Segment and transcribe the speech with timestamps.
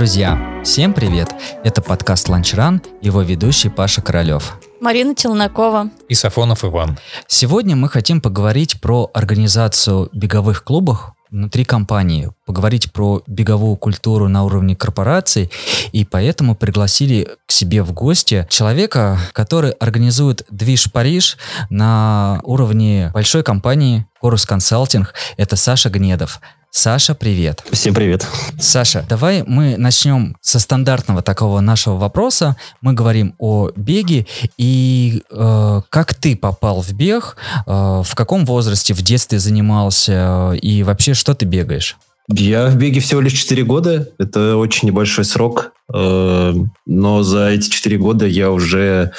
[0.00, 1.28] Друзья, всем привет!
[1.62, 4.58] Это подкаст «Ланчран», его ведущий Паша Королев.
[4.80, 5.90] Марина Челнокова.
[6.08, 6.98] И Сафонов Иван.
[7.26, 14.42] Сегодня мы хотим поговорить про организацию беговых клубов внутри компании, поговорить про беговую культуру на
[14.42, 15.50] уровне корпораций,
[15.92, 21.36] и поэтому пригласили к себе в гости человека, который организует движ Париж
[21.68, 25.12] на уровне большой компании Корус Консалтинг.
[25.36, 26.40] Это Саша Гнедов.
[26.72, 27.64] Саша, привет.
[27.72, 28.24] Всем привет.
[28.60, 32.56] Саша, давай мы начнем со стандартного такого нашего вопроса.
[32.80, 38.94] Мы говорим о беге и э, как ты попал в бег, э, в каком возрасте,
[38.94, 41.96] в детстве занимался и вообще что ты бегаешь?
[42.28, 44.08] Я в беге всего лишь 4 года.
[44.18, 45.72] Это очень небольшой срок.
[45.92, 46.54] Э,
[46.86, 49.12] но за эти 4 года я уже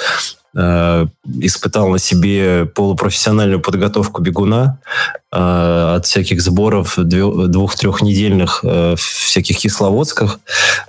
[0.54, 1.06] Э,
[1.40, 4.78] испытал на себе полупрофессиональную подготовку бегуна
[5.32, 10.40] э, от всяких сборов двух-трехнедельных э, всяких кисловодсках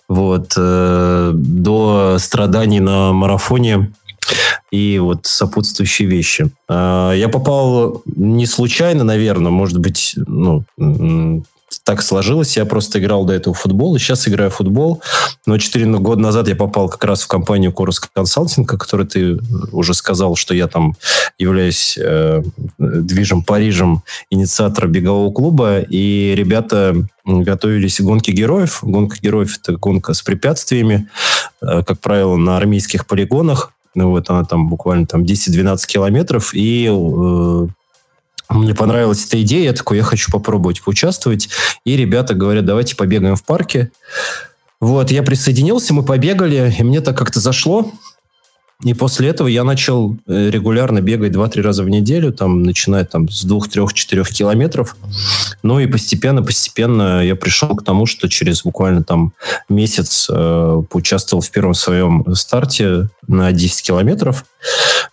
[0.09, 3.93] вот, до страданий на марафоне
[4.69, 6.49] и вот сопутствующие вещи.
[6.69, 10.63] Я попал не случайно, наверное, может быть, ну,
[11.83, 12.55] так сложилось.
[12.57, 15.01] Я просто играл до этого в футбол, и сейчас играю в футбол.
[15.45, 19.37] Но 4 года назад я попал как раз в компанию Корус Консалтинг, о которой ты
[19.71, 20.95] уже сказал, что я там
[21.37, 22.41] являюсь э,
[22.77, 25.79] движем Парижем инициатора бегового клуба.
[25.81, 28.79] И ребята готовились к гонке героев.
[28.81, 31.09] Гонка героев– это гонка с препятствиями,
[31.61, 33.73] э, как правило, на армейских полигонах.
[33.95, 36.53] Ну, вот она там буквально там 10-12 километров.
[36.53, 37.67] И э,
[38.53, 41.49] мне понравилась эта идея, я такой, я хочу попробовать поучаствовать.
[41.85, 43.91] И ребята говорят, давайте побегаем в парке.
[44.79, 47.91] Вот, я присоединился, мы побегали, и мне так как-то зашло.
[48.83, 53.29] И после этого я начал э, регулярно бегать 2-3 раза в неделю, там, начиная там,
[53.29, 54.97] с 2-3-4 километров.
[55.61, 59.31] Ну и постепенно-постепенно я пришел к тому, что через буквально там
[59.69, 64.45] месяц э, поучаствовал в первом своем старте на 10 километров.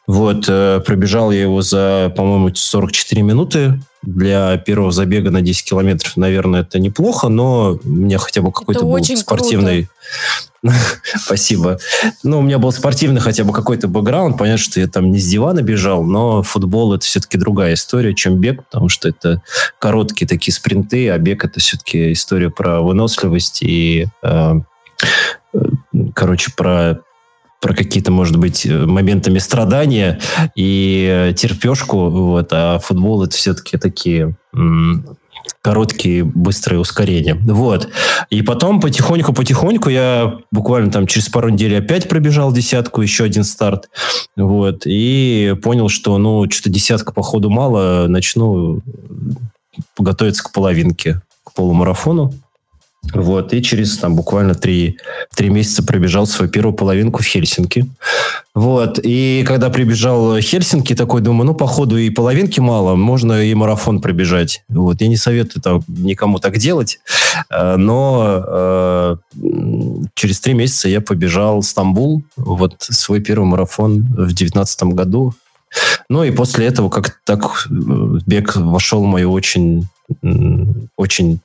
[0.07, 3.81] Вот, э, пробежал я его за, по-моему, 44 минуты.
[4.03, 8.85] Для первого забега на 10 километров, наверное, это неплохо, но у меня хотя бы какой-то
[8.85, 9.89] был спортивный...
[11.17, 11.79] Спасибо.
[12.23, 14.37] Ну, у меня был спортивный хотя бы какой-то бэкграунд.
[14.37, 18.37] Понятно, что я там не с дивана бежал, но футбол это все-таки другая история, чем
[18.37, 19.43] бег, потому что это
[19.79, 24.55] короткие такие спринты, а бег это все-таки история про выносливость и э,
[25.55, 25.59] э
[26.15, 27.01] короче, про
[27.61, 30.19] про какие-то, может быть, моментами страдания
[30.57, 34.35] и терпешку, вот, а футбол это все-таки такие
[35.63, 37.35] короткие, быстрые ускорения.
[37.35, 37.89] Вот.
[38.31, 43.91] И потом потихоньку-потихоньку я буквально там через пару недель опять пробежал десятку, еще один старт.
[44.37, 44.83] Вот.
[44.87, 48.07] И понял, что, ну, что-то десятка, походу, мало.
[48.09, 48.81] Начну
[49.99, 52.33] готовиться к половинке, к полумарафону.
[53.13, 54.99] Вот, и через там буквально три,
[55.35, 57.87] три месяца пробежал свою первую половинку в Хельсинки.
[58.55, 63.55] Вот, и когда прибежал в Хельсинки, такой думаю, ну, походу и половинки мало, можно и
[63.55, 64.63] марафон пробежать.
[64.69, 67.01] Вот, я не советую там никому так делать,
[67.49, 69.17] э, но э,
[70.15, 75.35] через три месяца я побежал в Стамбул, вот, свой первый марафон в девятнадцатом году.
[76.09, 77.73] Ну, и после этого как так э,
[78.27, 79.89] бег вошел в мою очень
[80.97, 81.41] очень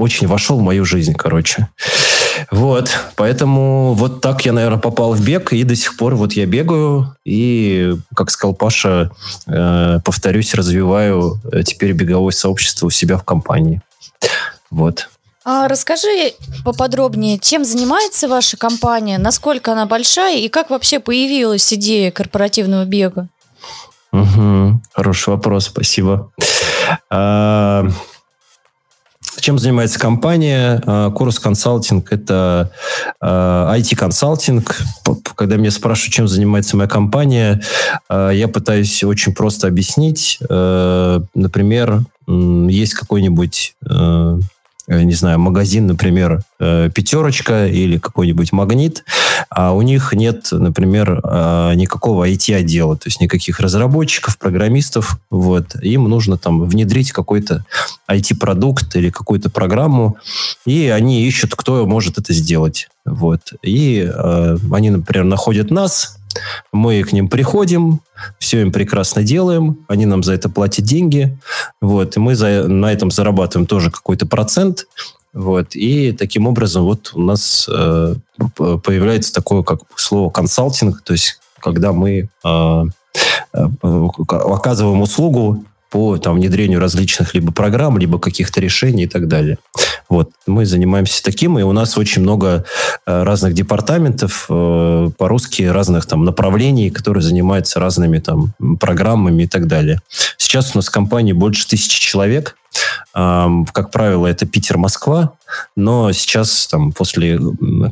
[0.00, 1.68] очень вошел в мою жизнь, короче.
[2.50, 6.46] Вот, поэтому вот так я, наверное, попал в бег, и до сих пор вот я
[6.46, 9.10] бегаю, и, как сказал Паша,
[9.46, 13.82] э, повторюсь, развиваю э, теперь беговое сообщество у себя в компании.
[14.70, 15.10] Вот.
[15.44, 16.32] А расскажи
[16.64, 23.28] поподробнее, чем занимается ваша компания, насколько она большая и как вообще появилась идея корпоративного бега?
[24.12, 26.32] Угу, хороший вопрос, спасибо.
[27.10, 27.86] А,
[29.40, 31.10] чем занимается компания?
[31.12, 32.70] Курс консалтинг– это
[33.22, 34.80] IT-консалтинг.
[35.08, 37.62] А, Когда меня спрашивают, чем занимается моя компания,
[38.08, 40.38] а, я пытаюсь очень просто объяснить.
[40.48, 44.38] А, например, есть какой-нибудь Э,
[44.90, 49.04] не знаю, магазин, например, э, пятерочка или какой-нибудь магнит,
[49.48, 56.04] а у них нет, например, э, никакого IT-отдела, то есть никаких разработчиков, программистов, вот, им
[56.04, 57.64] нужно там внедрить какой-то
[58.10, 60.16] IT-продукт или какую-то программу,
[60.66, 66.19] и они ищут, кто может это сделать, вот, и э, они, например, находят нас,
[66.72, 68.00] мы к ним приходим,
[68.38, 71.36] все им прекрасно делаем, они нам за это платят деньги,
[71.80, 74.86] вот, и мы за, на этом зарабатываем тоже какой-то процент,
[75.32, 78.14] вот, и таким образом вот у нас э,
[78.56, 82.84] появляется такое как слово консалтинг, то есть когда мы э,
[83.52, 83.68] э,
[84.28, 89.58] оказываем услугу по там, внедрению различных либо программ, либо каких-то решений и так далее.
[90.08, 90.30] Вот.
[90.46, 92.64] Мы занимаемся таким, и у нас очень много
[93.06, 99.66] э, разных департаментов, э, по-русски разных там направлений, которые занимаются разными там программами и так
[99.66, 100.00] далее.
[100.36, 102.56] Сейчас у нас в компании больше тысячи человек,
[103.12, 105.32] как правило, это Питер-Москва,
[105.74, 107.40] но сейчас, там, после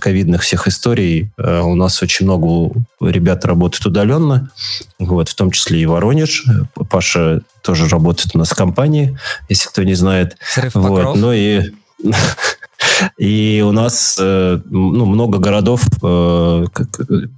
[0.00, 4.50] ковидных всех историй, э, у нас очень много ребят работают удаленно,
[4.98, 6.44] вот, в том числе и Воронеж.
[6.88, 9.18] Паша тоже работает у нас в компании,
[9.48, 10.36] если кто не знает.
[10.40, 11.72] Срыв вот, ну и
[13.18, 16.64] и у нас э, ну, много городов, э,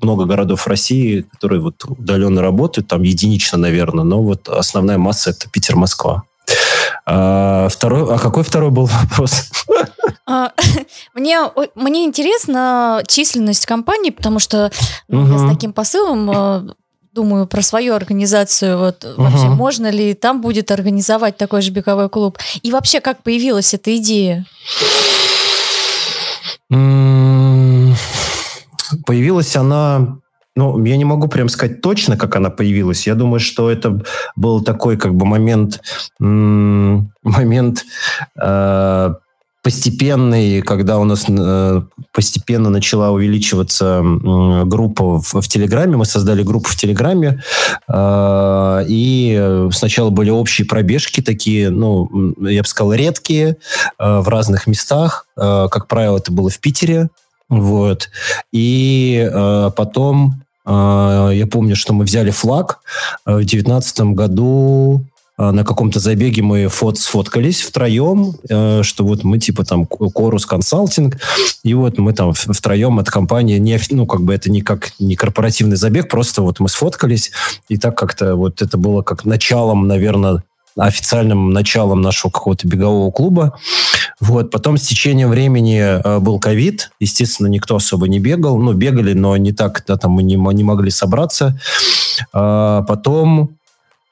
[0.03, 5.49] много городов России, которые вот удаленно работают, там единично, наверное, но вот основная масса это
[5.50, 6.25] Питер, Москва.
[7.06, 9.50] А, второй, а какой второй был вопрос?
[10.26, 10.52] А,
[11.14, 11.41] мне,
[11.75, 14.70] мне интересна численность компании, потому что
[15.08, 15.32] ну, угу.
[15.32, 16.75] я с таким посылом э,
[17.12, 18.79] думаю про свою организацию.
[18.79, 19.23] Вот угу.
[19.23, 22.38] вообще можно ли там будет организовать такой же беговой клуб?
[22.62, 24.46] И вообще как появилась эта идея?
[29.06, 30.19] Появилась она
[30.56, 33.06] ну, я не могу прям сказать точно, как она появилась.
[33.06, 34.02] Я думаю, что это
[34.37, 35.81] был такой как бы момент,
[36.19, 37.85] момент
[38.41, 39.14] э,
[39.62, 41.82] постепенный, когда у нас э,
[42.12, 45.97] постепенно начала увеличиваться э, группа в, в Телеграме.
[45.97, 47.43] Мы создали группу в Телеграме,
[47.88, 53.56] э, и сначала были общие пробежки такие, ну, я бы сказал, редкие,
[53.99, 55.26] э, в разных местах.
[55.37, 57.08] Э, как правило, это было в Питере.
[57.50, 58.08] Вот.
[58.52, 62.79] И э, потом э, я помню, что мы взяли флаг.
[63.26, 65.05] Э, в девятнадцатом году
[65.37, 70.47] э, на каком-то забеге мы фот сфоткались втроем, э, что вот мы типа там Корус
[70.47, 71.17] консалтинг,
[71.64, 75.17] и вот мы там втроем от компании, не, ну как бы это не как не
[75.17, 77.32] корпоративный забег, просто вот мы сфоткались,
[77.69, 80.44] и так как-то вот это было как началом, наверное,
[80.76, 83.58] официальным началом нашего какого-то бегового клуба.
[84.20, 84.50] Вот.
[84.50, 86.91] Потом с течением времени э, был ковид.
[87.00, 88.58] Естественно, никто особо не бегал.
[88.58, 91.58] Ну, бегали, но не так, да, там мы не, не могли собраться.
[92.32, 93.56] А, потом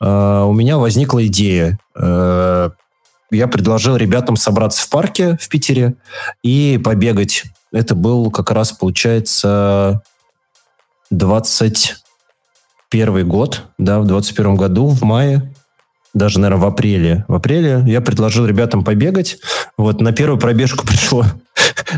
[0.00, 1.79] а, у меня возникла идея.
[1.94, 2.70] А,
[3.31, 5.94] я предложил ребятам собраться в парке в Питере
[6.43, 7.44] и побегать.
[7.73, 10.02] Это был как раз, получается,
[11.11, 15.52] 21 год, да, в 21 году, в мае
[16.14, 17.25] даже, наверное, в апреле.
[17.28, 19.38] В апреле я предложил ребятам побегать.
[19.76, 21.25] Вот на первую пробежку пришло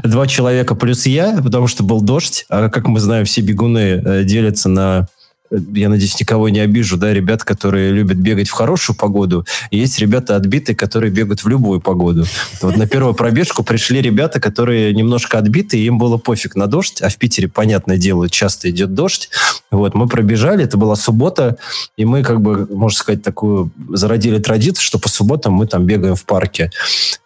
[0.02, 2.46] два человека плюс я, потому что был дождь.
[2.48, 5.08] А как мы знаем, все бегуны э, делятся на
[5.50, 9.99] я надеюсь, никого не обижу, да, ребят, которые любят бегать в хорошую погоду, и есть
[9.99, 12.25] ребята отбитые, которые бегают в любую погоду.
[12.62, 17.08] Вот на первую пробежку пришли ребята, которые немножко отбитые, им было пофиг на дождь, а
[17.08, 19.31] в Питере, понятное дело, часто идет дождь.
[19.70, 21.56] Вот, мы пробежали, это была суббота,
[21.96, 26.14] и мы, как бы, можно сказать, такую зародили традицию, что по субботам мы там бегаем
[26.14, 26.70] в парке.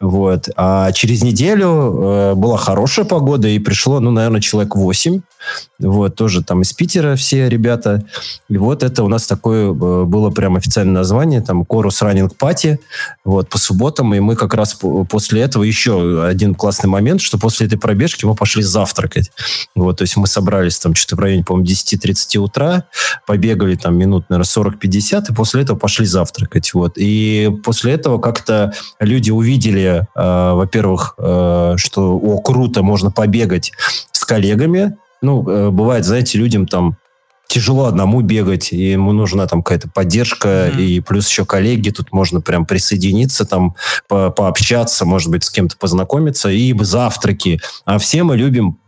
[0.01, 0.49] Вот.
[0.57, 5.21] А через неделю э, была хорошая погода, и пришло, ну, наверное, человек 8.
[5.79, 8.05] Вот, тоже там из Питера все ребята.
[8.49, 12.81] И вот это у нас такое э, было прям официальное название, там, Корус Раннинг Пати,
[13.25, 17.67] вот, по субботам, и мы как раз после этого еще один классный момент, что после
[17.67, 19.31] этой пробежки мы пошли завтракать.
[19.75, 22.85] Вот, то есть мы собрались там что-то в районе, по-моему, 10-30 утра,
[23.27, 26.95] побегали там минут, наверное, 40-50, и после этого пошли завтракать, вот.
[26.97, 33.73] И после этого как-то люди увидели, э, во-первых, э, что, о, круто, можно побегать
[34.13, 36.97] с коллегами, ну, э, бывает, знаете, людям там
[37.49, 40.83] тяжело одному бегать, и ему нужна там какая-то поддержка, mm-hmm.
[40.83, 43.77] и плюс еще коллеги, тут можно прям присоединиться, там
[44.09, 47.61] по пообщаться, может быть, с кем-то познакомиться, и завтраки.
[47.85, 48.79] А все мы любим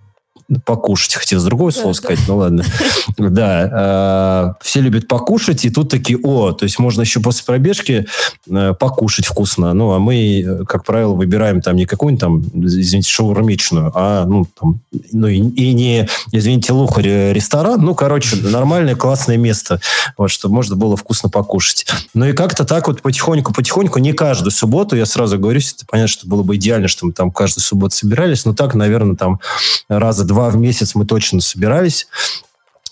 [0.65, 1.15] покушать.
[1.15, 2.65] Хотел с другого слова сказать, ну ладно.
[3.19, 8.07] Да, а, все любят покушать, и тут такие, о, то есть можно еще после пробежки
[8.49, 9.73] э, покушать вкусно.
[9.73, 14.81] Ну, а мы, как правило, выбираем там не какую-нибудь там, извините, шаурмичную, а, ну, там,
[15.13, 19.81] ну и, и не, извините, лухарь ресторан, ну, короче, нормальное, классное место,
[20.17, 21.87] вот, чтобы можно было вкусно покушать.
[22.15, 26.43] Ну и как-то так вот потихоньку-потихоньку, не каждую субботу, я сразу говорю, понятно, что было
[26.43, 29.41] бы идеально, что мы там каждую субботу собирались, но так, наверное, там
[29.89, 32.09] раза два два в месяц мы точно собирались.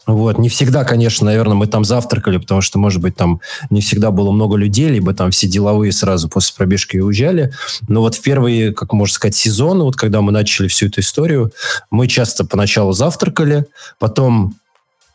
[0.07, 4.11] Вот, не всегда, конечно, наверное, мы там завтракали, потому что, может быть, там не всегда
[4.11, 7.53] было много людей, либо там все деловые сразу после пробежки уезжали.
[7.89, 11.53] Но вот в первые, как можно сказать, сезоны, вот когда мы начали всю эту историю,
[11.91, 13.67] мы часто поначалу завтракали,
[13.99, 14.55] потом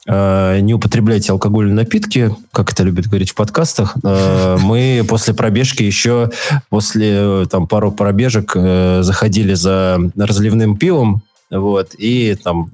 [0.08, 3.96] э, не употребляйте алкогольные напитки, как это любят говорить в подкастах.
[4.04, 6.30] Э, мы после пробежки еще,
[6.70, 12.70] после э, там пару пробежек, э, заходили за разливным пивом, вот, и там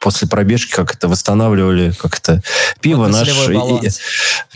[0.00, 2.40] после пробежки как это восстанавливали, как это,
[2.80, 3.90] пиво вот наше, и,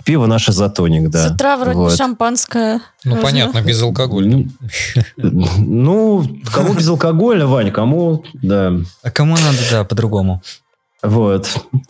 [0.05, 1.29] пиво наше затоник, да.
[1.29, 1.97] С утра вроде вот.
[1.97, 2.81] шампанское.
[3.05, 3.23] Ну, Можно?
[3.23, 4.49] понятно, без алкоголя.
[5.17, 8.73] Ну, кому без алкоголя, Вань, кому, да.
[9.03, 10.43] А кому надо, да, по-другому.
[11.03, 11.49] Вот.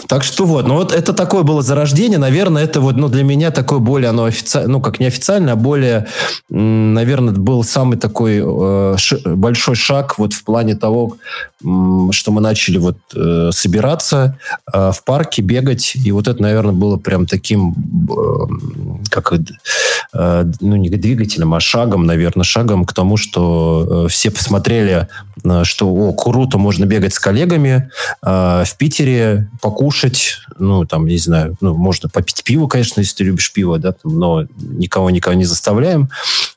[0.08, 0.66] Так что вот.
[0.66, 2.18] Ну вот это такое было зарождение.
[2.18, 5.56] Наверное, это вот, ну, для меня такое более, оно официально, ну, как не официально, а
[5.56, 6.06] более,
[6.48, 11.16] наверное, был самый такой э, большой шаг вот в плане того,
[12.12, 14.38] что мы начали вот э, собираться
[14.72, 15.92] э, в парке, бегать.
[15.94, 17.74] И вот это, наверное, было прям таким,
[18.10, 24.30] э, как, э, ну, не двигателем, а шагом, наверное, шагом к тому, что э, все
[24.30, 25.08] посмотрели,
[25.44, 27.90] э, что, о, круто, можно бегать с коллегами
[28.22, 33.24] э, в Питере, покушать, ну, там, не знаю, ну, можно попить пиво, конечно, если ты
[33.24, 36.08] любишь пиво, да, там, но никого никого не заставляем.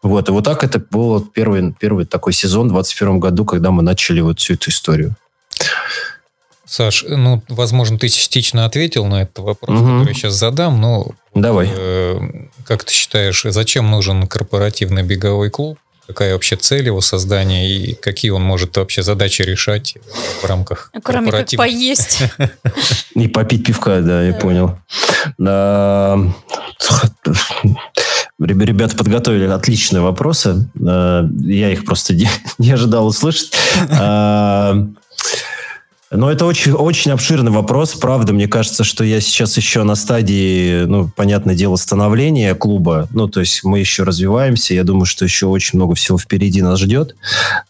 [0.02, 3.84] Вот, и вот так это был первый, первый такой сезон в 2021 году, когда мы
[3.84, 4.95] начали вот всю эту историю.
[6.66, 9.86] Саш, ну, возможно, ты частично ответил на этот вопрос, угу.
[9.86, 11.12] который я сейчас задам, но...
[11.34, 11.70] Давай.
[11.72, 12.20] Э,
[12.66, 15.78] как ты считаешь, зачем нужен корпоративный беговой клуб?
[16.08, 19.96] какая вообще цель его создания и какие он может вообще задачи решать
[20.42, 22.24] в рамках Кроме как поесть.
[23.16, 24.78] И попить пивка, да, я понял.
[28.40, 30.70] Ребята подготовили отличные вопросы.
[30.76, 32.16] Я их просто
[32.58, 33.54] не ожидал услышать.
[36.12, 38.32] Но это очень, очень обширный вопрос, правда.
[38.32, 43.08] Мне кажется, что я сейчас еще на стадии, ну, понятное дело, становления клуба.
[43.12, 44.74] Ну, то есть мы еще развиваемся.
[44.74, 47.16] Я думаю, что еще очень много всего впереди нас ждет.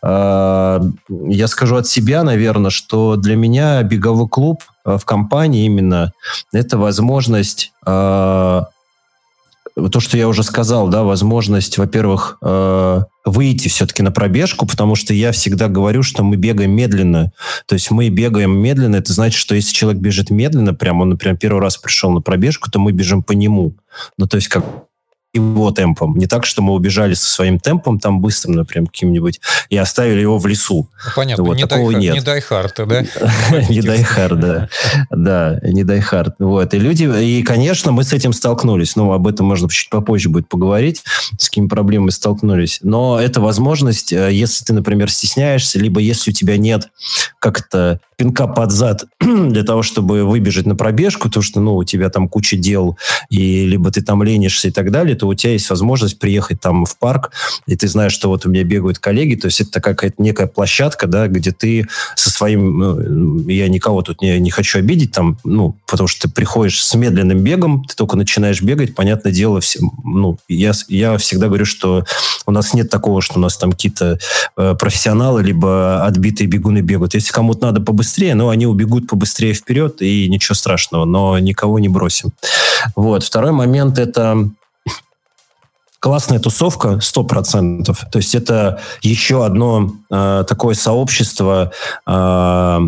[0.01, 6.11] А, я скажу от себя, наверное, что для меня беговой клуб а, в компании именно
[6.51, 8.65] это возможность а,
[9.75, 15.13] то, что я уже сказал, да, возможность, во-первых, э, выйти все-таки на пробежку, потому что
[15.13, 17.33] я всегда говорю, что мы бегаем медленно.
[17.67, 21.37] То есть мы бегаем медленно, это значит, что если человек бежит медленно, прямо он, например,
[21.37, 23.75] первый раз пришел на пробежку, то мы бежим по нему.
[24.17, 24.63] Ну, то есть как
[25.35, 26.17] его темпом.
[26.17, 29.39] Не так, что мы убежали со своим темпом, там быстрым, например, каким-нибудь,
[29.69, 30.89] и оставили его в лесу.
[31.05, 32.15] Ну, понятно, вот, не, такого дай, нет.
[32.15, 33.03] не дай харта, да?
[33.69, 34.69] Не дай хард, да.
[35.09, 36.35] Да, не дай хард.
[36.39, 36.73] Вот.
[36.73, 38.95] И люди, и, конечно, мы с этим столкнулись.
[38.95, 41.03] Ну, об этом можно чуть попозже будет поговорить,
[41.37, 42.79] с какими проблемами столкнулись.
[42.81, 46.89] Но это возможность, э, если ты, например, стесняешься, либо если у тебя нет
[47.39, 52.09] как-то пинка под зад для того, чтобы выбежать на пробежку, то что, ну, у тебя
[52.09, 52.97] там куча дел,
[53.29, 56.85] и либо ты там ленишься и так далее, то у тебя есть возможность приехать там
[56.85, 57.31] в парк,
[57.65, 61.07] и ты знаешь, что вот у меня бегают коллеги, то есть это какая-то некая площадка,
[61.07, 65.75] да, где ты со своим, ну, я никого тут не, не хочу обидеть, там, ну,
[65.87, 70.37] потому что ты приходишь с медленным бегом, ты только начинаешь бегать, понятное дело, все, ну,
[70.47, 72.05] я, я всегда говорю, что
[72.45, 74.19] у нас нет такого, что у нас там какие-то
[74.57, 77.15] э, профессионалы, либо отбитые бегуны бегают.
[77.15, 81.89] Если кому-то надо побыстрее но они убегут побыстрее вперед, и ничего страшного, но никого не
[81.89, 82.31] бросим.
[82.95, 83.23] Вот.
[83.23, 84.49] Второй момент– это
[86.05, 88.05] классная тусовка, сто процентов.
[88.11, 91.71] То есть это еще одно э, такое сообщество,
[92.05, 92.79] э,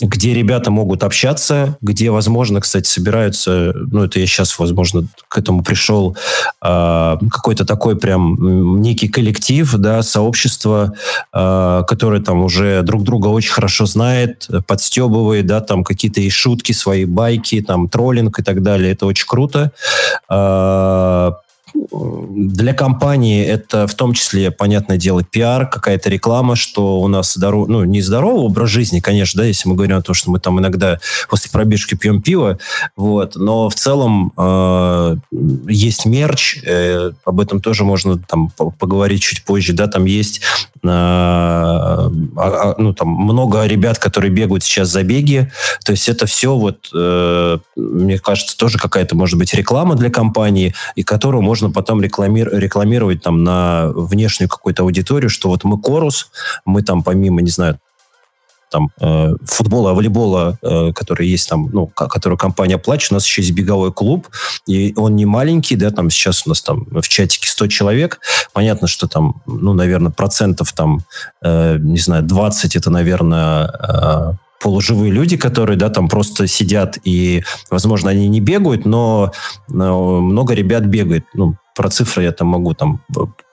[0.00, 5.62] где ребята могут общаться, где, возможно, кстати, собираются, ну, это я сейчас, возможно, к этому
[5.62, 6.16] пришел,
[6.60, 10.92] э, какой-то такой прям некий коллектив, да, сообщество,
[11.32, 16.72] э, которое там уже друг друга очень хорошо знает, подстебывает, да, там какие-то и шутки,
[16.72, 18.90] свои байки, там троллинг и так далее.
[18.90, 19.70] Это очень круто.
[20.28, 21.30] Э,
[21.90, 27.68] для компании это в том числе, понятное дело, пиар, какая-то реклама, что у нас здоров...
[27.68, 30.58] ну, не здоровый образ жизни, конечно, да, если мы говорим о том, что мы там
[30.58, 32.58] иногда после пробежки пьем пиво,
[32.96, 35.16] вот, но в целом э,
[35.68, 40.40] есть мерч, э, об этом тоже можно там поговорить чуть позже, да, там есть
[40.82, 45.48] э, э, ну, там много ребят, которые бегают сейчас за беги,
[45.84, 50.74] то есть это все вот, э, мне кажется, тоже какая-то, может быть, реклама для компании,
[50.94, 56.30] и которую можно потом рекламир, рекламировать там на внешнюю какую-то аудиторию, что вот мы Корус,
[56.64, 57.78] мы там помимо, не знаю,
[58.70, 63.42] там э, футбола, волейбола, э, который есть там, ну, которую компания платит, у нас еще
[63.42, 64.28] есть беговой клуб,
[64.66, 68.20] и он не маленький, да, там сейчас у нас там в чатике 100 человек,
[68.52, 71.00] понятно, что там, ну, наверное, процентов там,
[71.42, 74.32] э, не знаю, 20 это, наверное, э,
[74.66, 79.32] полуживые люди, которые, да, там просто сидят и, возможно, они не бегают, но,
[79.68, 81.24] но много ребят бегает.
[81.34, 83.00] Ну, про цифры я там могу там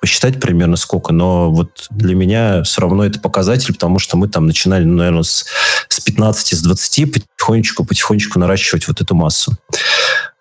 [0.02, 4.48] посчитать примерно сколько, но вот для меня все равно это показатель, потому что мы там
[4.48, 5.46] начинали, ну, наверное, с,
[5.88, 9.56] с 15, с 20, потихонечку, потихонечку наращивать вот эту массу.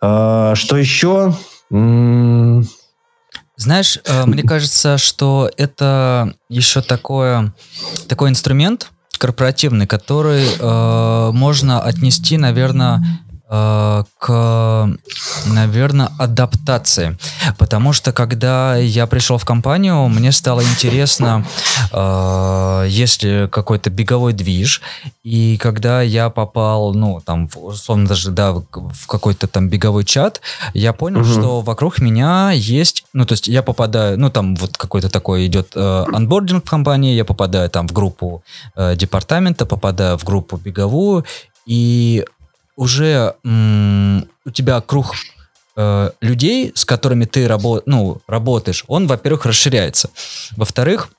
[0.00, 1.36] А, что еще?
[3.56, 7.52] Знаешь, э, мне кажется, что это еще такое,
[8.08, 8.88] такой инструмент,
[9.22, 13.00] корпоративный, который э, можно отнести, наверное,
[13.54, 14.88] Э, к,
[15.44, 17.18] наверное, адаптации.
[17.58, 21.44] Потому что когда я пришел в компанию, мне стало интересно,
[21.92, 24.80] э, если какой-то беговой движ,
[25.22, 30.40] и когда я попал, ну, там, условно даже, да, в какой-то там беговой чат,
[30.72, 31.28] я понял, угу.
[31.28, 35.72] что вокруг меня есть, ну, то есть я попадаю, ну, там вот какой-то такой идет
[35.74, 38.42] э, анбординг в компании, я попадаю там в группу
[38.76, 41.24] э, департамента, попадаю в группу беговую,
[41.66, 42.24] и
[42.76, 45.14] уже м- у тебя круг
[45.76, 50.08] э, людей, с которыми ты рабо- ну, работаешь, он, во-первых, расширяется.
[50.56, 51.10] Во-вторых,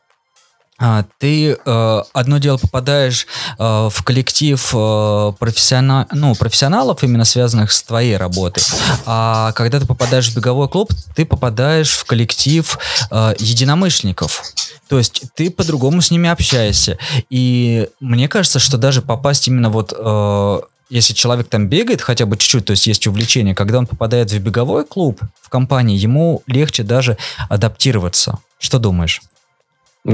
[1.18, 3.26] ты э, одно дело попадаешь
[3.58, 6.08] э, в коллектив э, профессиона...
[6.12, 8.64] ну, профессионалов, именно связанных с твоей работой,
[9.06, 12.78] а когда ты попадаешь в беговой клуб, ты попадаешь в коллектив
[13.12, 14.42] э, единомышленников.
[14.90, 16.98] То есть ты по-другому с ними общаешься.
[17.30, 22.38] И мне кажется, что даже попасть именно вот э, если человек там бегает хотя бы
[22.38, 26.84] чуть-чуть, то есть есть увлечение, когда он попадает в беговой клуб, в компании, ему легче
[26.84, 27.18] даже
[27.50, 28.40] адаптироваться.
[28.60, 29.22] Что думаешь?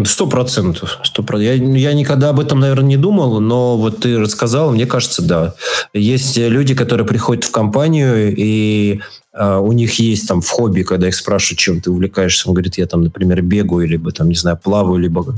[0.05, 0.99] Сто процентов.
[1.33, 5.55] Я, я никогда об этом, наверное, не думал, но вот ты рассказал, мне кажется, да.
[5.93, 9.01] Есть люди, которые приходят в компанию, и
[9.33, 12.77] э, у них есть там в хобби, когда их спрашивают, чем ты увлекаешься, он говорит,
[12.77, 15.35] я там, например, бегаю, либо там, не знаю, плаваю, либо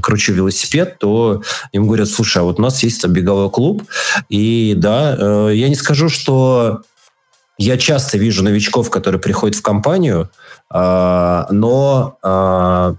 [0.00, 1.42] кручу велосипед, то
[1.72, 3.82] им говорят, слушай, а вот у нас есть там беговой клуб,
[4.30, 6.80] и да, э, я не скажу, что
[7.58, 10.30] я часто вижу новичков, которые приходят в компанию,
[10.72, 12.94] но, а,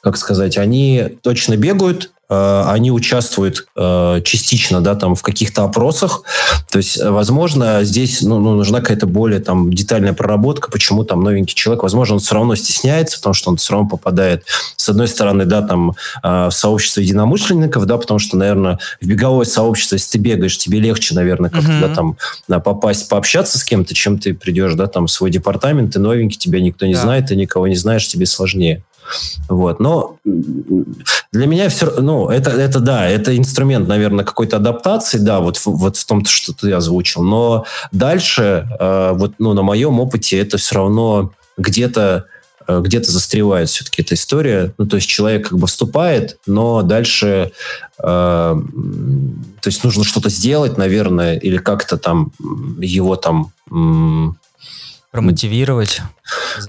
[0.00, 6.22] как сказать, они точно бегают, они участвуют э, частично, да, там в каких-то опросах.
[6.70, 11.54] То есть, возможно, здесь ну, ну, нужна какая-то более там детальная проработка, почему там новенький
[11.54, 14.44] человек, возможно, он все равно стесняется, потому что он все равно попадает,
[14.76, 19.44] с одной стороны, да, там э, в сообщество единомышленников, да, потому что, наверное, в беговое
[19.44, 21.88] сообщество, если ты бегаешь, тебе легче, наверное, как-то, mm-hmm.
[21.88, 22.16] да, там
[22.62, 26.60] попасть, пообщаться с кем-то, чем ты придешь, да, там в свой департамент, ты новенький, тебя
[26.60, 27.00] никто не да.
[27.00, 28.84] знает, ты никого не знаешь, тебе сложнее.
[29.48, 29.80] Вот.
[29.80, 35.60] Но для меня все ну, это, это да, это инструмент, наверное, какой-то адаптации, да, вот,
[35.64, 37.22] вот в том, что ты озвучил.
[37.22, 42.26] Но дальше, э, вот, ну, на моем опыте, это все равно где-то
[42.66, 44.74] э, где-то застревает все-таки эта история.
[44.78, 47.52] Ну, то есть человек как бы вступает, но дальше,
[47.98, 48.62] э, то
[49.64, 52.32] есть нужно что-то сделать, наверное, или как-то там
[52.80, 53.52] его там
[55.10, 56.02] Промотивировать.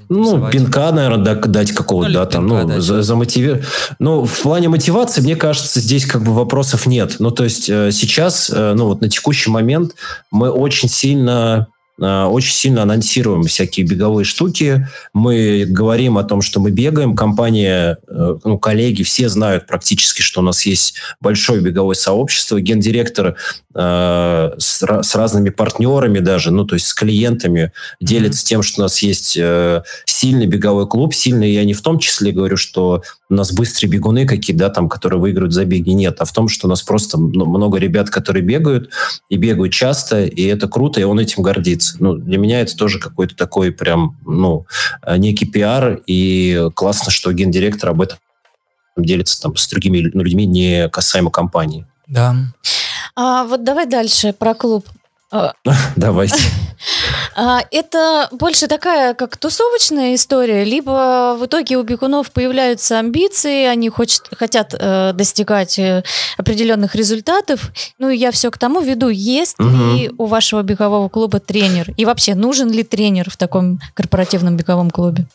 [0.10, 2.82] Ну, пинка, наверное, дать какого-то, ну, да, там, ну, дать.
[2.82, 3.63] за, замотивировать.
[3.99, 7.17] Ну, в плане мотивации, мне кажется, здесь как бы вопросов нет.
[7.19, 9.93] Ну, то есть э, сейчас, э, ну, вот на текущий момент
[10.32, 11.67] мы очень сильно
[12.01, 14.88] Э, очень сильно анонсируем всякие беговые штуки.
[15.13, 17.15] Мы говорим о том, что мы бегаем.
[17.15, 22.60] Компания, ну, коллеги, все знают практически, что у нас есть большое беговое сообщество.
[22.60, 23.36] Гендиректор
[23.74, 28.48] с, с разными партнерами даже, ну, то есть с клиентами делится mm-hmm.
[28.48, 31.14] тем, что у нас есть э, сильный беговой клуб.
[31.14, 34.90] Сильный я не в том числе говорю, что у нас быстрые бегуны какие, да, там,
[34.90, 35.92] которые выиграют забеги.
[35.92, 38.92] Нет, а в том, что у нас просто много ребят, которые бегают,
[39.30, 41.96] и бегают часто, и это круто, и он этим гордится.
[42.00, 44.66] Ну, для меня это тоже какой-то такой прям, ну,
[45.04, 48.18] э, некий пиар, и классно, что гендиректор об этом
[48.98, 51.86] делится там с другими ну, людьми, не касаемо компании.
[52.08, 52.36] Да.
[53.16, 54.86] А, вот давай дальше про клуб.
[55.32, 55.54] А,
[55.96, 56.36] Давайте.
[57.36, 63.90] А, это больше такая, как тусовочная история, либо в итоге у бегунов появляются амбиции, они
[63.90, 66.04] хочет, хотят э, достигать э,
[66.38, 67.72] определенных результатов.
[68.00, 69.70] Ну, и я все к тому веду, есть угу.
[69.70, 71.94] ли у вашего бегового клуба тренер?
[71.98, 75.28] И вообще, нужен ли тренер в таком корпоративном беговом клубе?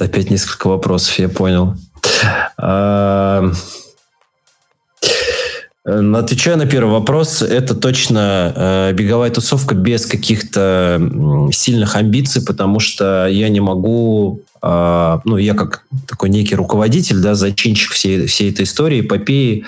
[0.00, 1.74] Опять несколько вопросов, я понял.
[5.86, 11.00] Э, отвечая на первый вопрос, это точно э, беговая тусовка без каких-то
[11.52, 17.34] сильных амбиций, потому что я не могу а, ну, я как такой некий руководитель, да,
[17.34, 19.64] зачинщик всей, всей этой истории, эпопеи,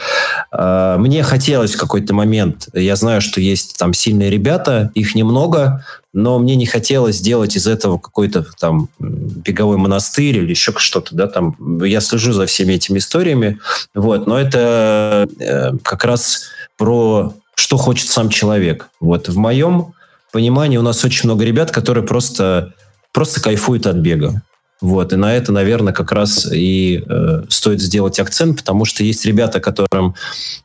[0.51, 5.87] а, мне хотелось в какой-то момент, я знаю, что есть там сильные ребята, их немного,
[6.13, 11.29] но мне не хотелось сделать из этого какой-то там беговой монастырь или еще что-то, да,
[11.29, 13.59] там, я слежу за всеми этими историями,
[13.95, 16.43] вот, но это э, как раз
[16.77, 18.91] про что хочет сам человек.
[19.01, 19.95] Вот в моем
[20.31, 22.75] понимании у нас очень много ребят, которые просто
[23.13, 24.43] просто кайфуют от бега.
[24.81, 29.27] Вот, и на это, наверное, как раз и э, стоит сделать акцент, потому что есть
[29.27, 30.15] ребята, которым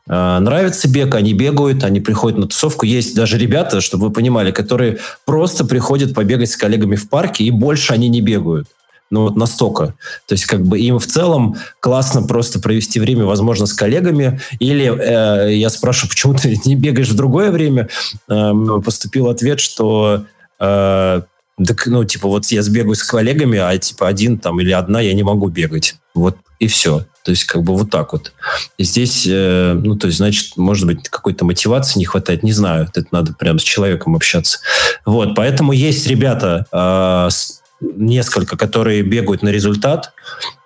[0.08, 2.86] э, нравится бег, они бегают, они приходят на тусовку.
[2.86, 7.50] Есть даже ребята, чтобы вы понимали, которые просто приходят побегать с коллегами в парке, и
[7.50, 8.68] больше они не бегают.
[9.10, 9.94] Ну, вот настолько.
[10.26, 14.40] То есть, как бы им в целом классно просто провести время, возможно, с коллегами.
[14.58, 17.88] Или э, я спрашиваю, почему ты не бегаешь в другое время?
[18.28, 18.52] Э,
[18.84, 20.24] поступил ответ, что
[20.58, 21.22] э,
[21.64, 25.14] так, ну, типа, вот я сбегаю с коллегами, а, типа, один там или одна я
[25.14, 25.96] не могу бегать.
[26.14, 27.06] Вот и все.
[27.24, 28.32] То есть, как бы вот так вот.
[28.78, 32.88] И здесь, э, ну, то есть, значит, может быть, какой-то мотивации не хватает, не знаю.
[32.94, 34.58] Это надо прямо с человеком общаться.
[35.04, 37.28] Вот, поэтому есть ребята, э,
[37.80, 40.12] несколько, которые бегают на результат,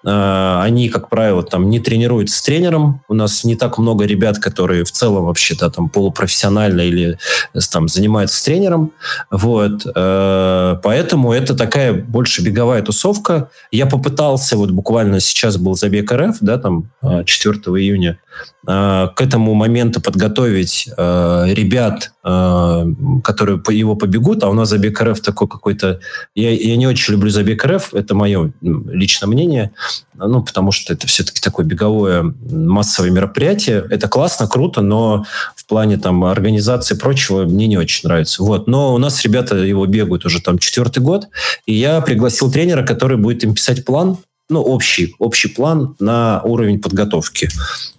[0.02, 3.02] они, как правило, там не тренируются с тренером.
[3.08, 7.18] У нас не так много ребят, которые в целом вообще-то там полупрофессионально или
[7.52, 8.92] э, там занимаются с тренером.
[9.30, 9.86] Вот.
[9.94, 13.50] Э, поэтому это такая больше беговая тусовка.
[13.70, 18.18] Я попытался, вот буквально сейчас был забег РФ, да, там 4 а, июня,
[18.64, 26.00] к этому моменту подготовить ребят, которые его побегут, а у нас забег РФ такой какой-то...
[26.34, 29.72] Я, я не очень люблю забег РФ, это мое личное мнение
[30.14, 33.86] ну, потому что это все-таки такое беговое массовое мероприятие.
[33.90, 35.24] Это классно, круто, но
[35.56, 38.42] в плане там организации и прочего мне не очень нравится.
[38.42, 38.66] Вот.
[38.66, 41.28] Но у нас ребята его бегают уже там четвертый год,
[41.66, 44.18] и я пригласил тренера, который будет им писать план,
[44.50, 47.48] ну, общий, общий план на уровень подготовки.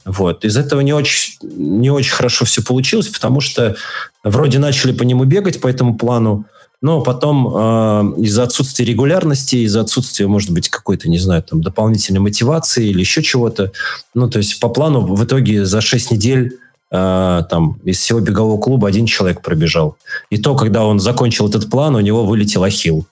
[0.06, 0.44] Вот.
[0.44, 3.76] Из этого не очень, не очень хорошо все получилось, потому что
[4.24, 6.46] вроде начали по нему бегать, по этому плану,
[6.82, 12.20] но потом э, из-за отсутствия регулярности, из-за отсутствия, может быть, какой-то, не знаю, там, дополнительной
[12.20, 13.72] мотивации или еще чего-то,
[14.16, 16.58] ну, то есть по плану в итоге за 6 недель
[16.92, 19.98] э, там из всего бегового клуба один человек пробежал.
[20.32, 23.06] И то, когда он закончил этот план, у него вылетел ахилл.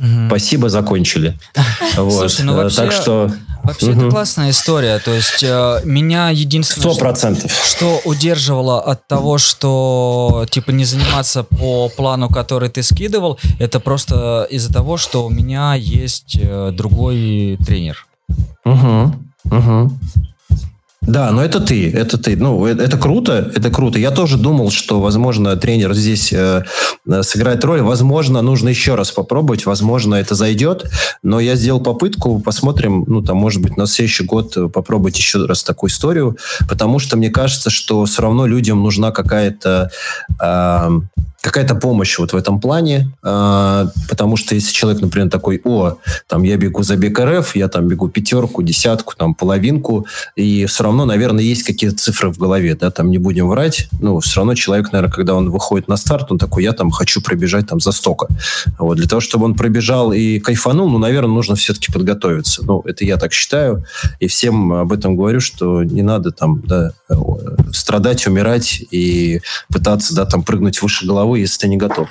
[0.00, 0.28] Угу.
[0.28, 1.38] Спасибо, закончили.
[1.94, 2.76] Слушай, ну вообще...
[2.76, 3.30] Так что
[3.62, 4.00] Вообще, угу.
[4.00, 4.98] это классная история.
[5.00, 7.34] То есть э, меня единственное, что,
[7.66, 14.46] что удерживало от того, что типа не заниматься по плану, который ты скидывал, это просто
[14.50, 18.06] из-за того, что у меня есть э, другой тренер.
[18.64, 19.14] Угу.
[19.44, 19.98] Угу.
[21.02, 22.36] Да, но это ты, это ты.
[22.36, 23.98] Ну, это, это круто, это круто.
[23.98, 26.64] Я тоже думал, что, возможно, тренер здесь э,
[27.08, 27.80] э, сыграет роль.
[27.80, 30.90] Возможно, нужно еще раз попробовать, возможно, это зайдет.
[31.22, 35.64] Но я сделал попытку, посмотрим, ну, там, может быть, на следующий год попробовать еще раз
[35.64, 36.36] такую историю,
[36.68, 39.90] потому что мне кажется, что все равно людям нужна какая-то
[40.38, 41.00] э,
[41.40, 46.42] какая-то помощь вот в этом плане, э, потому что если человек, например, такой, о, там
[46.42, 51.06] я бегу за бег РФ, я там бегу пятерку, десятку, там половинку, и все равно,
[51.06, 54.92] наверное, есть какие-то цифры в голове, да, там не будем врать, ну, все равно человек,
[54.92, 58.26] наверное, когда он выходит на старт, он такой, я там хочу пробежать там за стока.
[58.78, 62.62] Вот, для того, чтобы он пробежал и кайфанул, ну, наверное, нужно все-таки подготовиться.
[62.64, 63.84] Ну, это я так считаю,
[64.18, 66.92] и всем об этом говорю, что не надо там, да,
[67.72, 69.40] страдать, умирать и
[69.72, 72.08] пытаться, да, там прыгнуть выше головы, если ты не готов.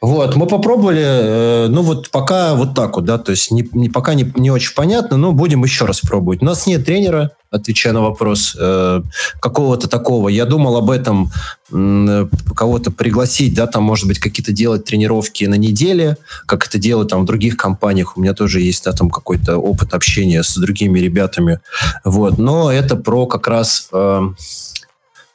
[0.00, 3.88] Вот, мы попробовали, э, ну вот пока вот так вот, да, то есть не, не,
[3.88, 6.42] пока не, не очень понятно, но будем еще раз пробовать.
[6.42, 9.02] У нас нет тренера, отвечая на вопрос, э,
[9.40, 10.28] какого-то такого.
[10.28, 11.30] Я думал об этом,
[11.72, 17.10] э, кого-то пригласить, да, там, может быть, какие-то делать тренировки на неделе, как это делают
[17.10, 18.16] там в других компаниях.
[18.16, 21.60] У меня тоже есть, да, там какой-то опыт общения с другими ребятами.
[22.04, 24.20] Вот, но это про как раз э,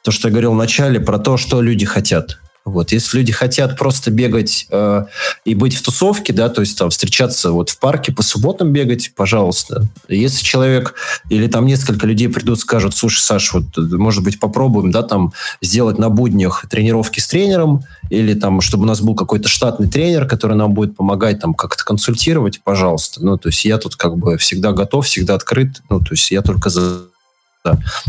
[0.02, 2.38] то, что я говорил в начале, про то, что люди хотят.
[2.64, 5.04] Вот, если люди хотят просто бегать э,
[5.44, 9.12] и быть в тусовке, да, то есть там встречаться вот в парке по субботам бегать,
[9.16, 9.88] пожалуйста.
[10.08, 10.94] Если человек
[11.28, 15.98] или там несколько людей придут, скажут, слушай, Саш, вот может быть попробуем, да, там сделать
[15.98, 20.56] на буднях тренировки с тренером или там, чтобы у нас был какой-то штатный тренер, который
[20.56, 23.24] нам будет помогать там как-то консультировать, пожалуйста.
[23.24, 26.42] Ну, то есть я тут как бы всегда готов, всегда открыт, ну, то есть я
[26.42, 27.11] только за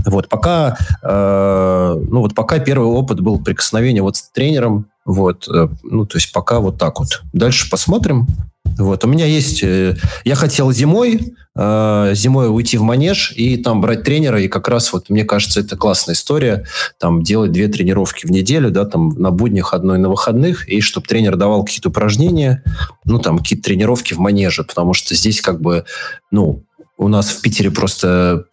[0.06, 5.68] Вот, пока, э, ну, вот пока первый опыт был прикосновение вот с тренером, вот, э,
[5.84, 7.22] ну, то есть пока вот так вот.
[7.34, 8.28] Дальше посмотрим.
[8.78, 14.02] Вот, у меня есть, э, я хотел зимой, зимой уйти в манеж и там брать
[14.02, 16.66] тренера, и как раз вот, мне кажется, это классная история,
[17.00, 21.06] там, делать две тренировки в неделю, да, там, на буднях одной на выходных, и чтобы
[21.06, 22.64] тренер давал какие-то упражнения,
[23.06, 25.86] ну, там, какие-то тренировки в манеже, потому что здесь как бы,
[26.32, 26.64] ну,
[26.98, 28.46] у нас в Питере просто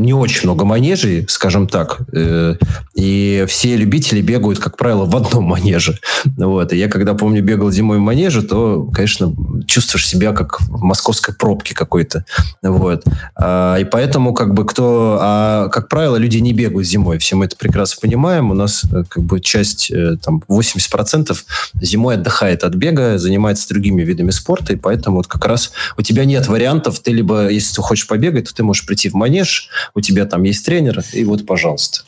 [0.00, 2.56] не очень много манежей, скажем так, э,
[2.94, 5.98] и все любители бегают, как правило, в одном манеже.
[6.36, 6.72] Вот.
[6.72, 9.34] И я, когда, помню, бегал зимой в манеже, то, конечно,
[9.66, 12.24] чувствуешь себя как в московской пробке какой-то.
[12.62, 13.04] Вот.
[13.36, 15.18] А, и поэтому, как бы, кто...
[15.20, 17.18] А, как правило, люди не бегают зимой.
[17.18, 18.50] Все мы это прекрасно понимаем.
[18.50, 21.44] У нас, э, как бы, часть, э, там, 80%
[21.80, 26.24] зимой отдыхает от бега, занимается другими видами спорта, и поэтому вот как раз у тебя
[26.24, 27.00] нет вариантов.
[27.00, 30.42] Ты либо, если ты хочешь побегать, то ты можешь прийти в манеж, у тебя там
[30.42, 32.02] есть тренер, и вот, пожалуйста.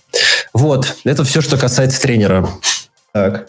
[0.53, 2.49] Вот, это все, что касается тренера.
[3.12, 3.49] Так.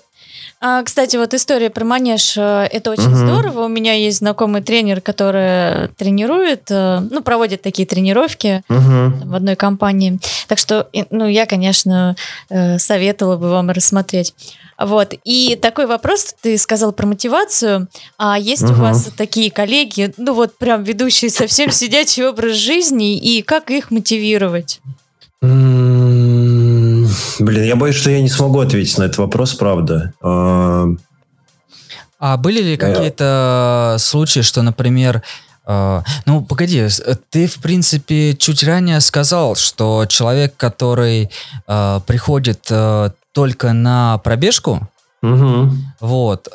[0.65, 3.15] А, кстати, вот история про манеж, э, это очень угу.
[3.15, 3.65] здорово.
[3.65, 9.11] У меня есть знакомый тренер, который тренирует, э, ну, проводит такие тренировки угу.
[9.25, 10.19] в одной компании.
[10.47, 12.15] Так что, ну, я, конечно,
[12.49, 14.33] э, советовала бы вам рассмотреть.
[14.79, 15.13] Вот.
[15.25, 17.89] И такой вопрос, ты сказал про мотивацию.
[18.17, 18.71] А есть угу.
[18.71, 23.91] у вас такие коллеги, ну вот прям ведущие совсем сидячий образ жизни, и как их
[23.91, 24.79] мотивировать?
[27.39, 30.13] Блин, я боюсь, что я не смогу ответить на этот вопрос, правда.
[30.21, 30.87] А,
[32.19, 35.21] а были ли какие-то случаи, что, например,
[35.65, 36.85] Uh, ну, погоди,
[37.29, 41.29] ты, в принципе, чуть ранее сказал, что человек, который
[41.69, 42.69] uh, приходит
[43.31, 44.89] только на пробежку,
[45.21, 45.71] угу.
[46.01, 46.49] вот,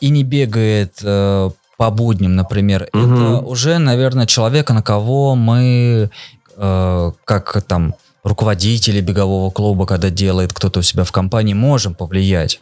[0.00, 3.02] и не бегает по будням, например, угу.
[3.02, 6.08] это уже, наверное, человек, на кого мы,
[6.56, 12.60] как там, руководители бегового клуба, когда делает кто-то у себя в компании, можем повлиять?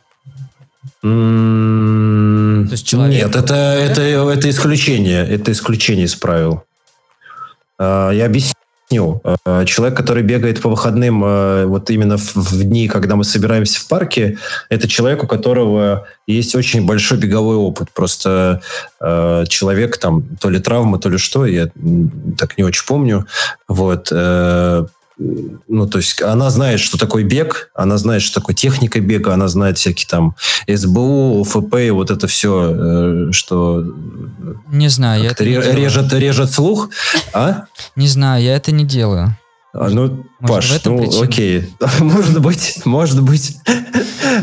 [1.05, 3.25] Mm, То есть человек...
[3.25, 5.27] Нет, это, это, это исключение.
[5.27, 6.65] Это исключение из правил.
[7.79, 8.55] А, я объясню.
[9.45, 13.81] А, человек, который бегает по выходным, а, вот именно в, в дни, когда мы собираемся
[13.81, 17.89] в парке, это человек, у которого есть очень большой беговой опыт.
[17.93, 18.61] Просто
[19.01, 21.69] человек там то ли травма, то ли что, я
[22.39, 23.27] так не очень помню.
[23.69, 24.87] Вот э,
[25.19, 29.49] ну, то есть она знает, что такое бег, она знает, что такое техника бега, она
[29.49, 30.35] знает всякие там
[30.67, 33.85] СБУ, ОФП и вот это все, э, что...
[34.71, 36.89] Не знаю, я это ре- не режет, режет слух,
[37.35, 37.67] а?
[37.95, 39.37] Не знаю, я это не делаю.
[39.75, 41.25] А, ну, может, Паш, ну, причина?
[41.25, 41.69] окей.
[42.01, 43.57] может быть, может быть.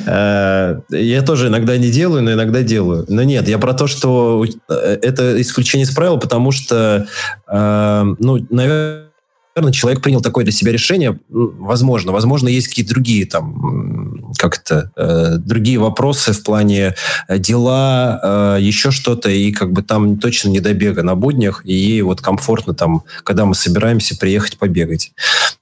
[0.06, 3.06] Э, я тоже иногда не делаю, но иногда делаю.
[3.08, 7.08] Но нет, я про то, что э, это исключение из правил, потому что,
[7.48, 9.09] ну, наверное,
[9.56, 11.20] наверное, человек принял такое для себя решение.
[11.30, 16.96] Возможно, возможно, есть какие-то другие там как-то э, другие вопросы в плане
[17.28, 21.74] э, дела, э, еще что-то, и как бы там точно не добега на буднях, и
[21.74, 25.12] ей вот комфортно там, когда мы собираемся приехать побегать.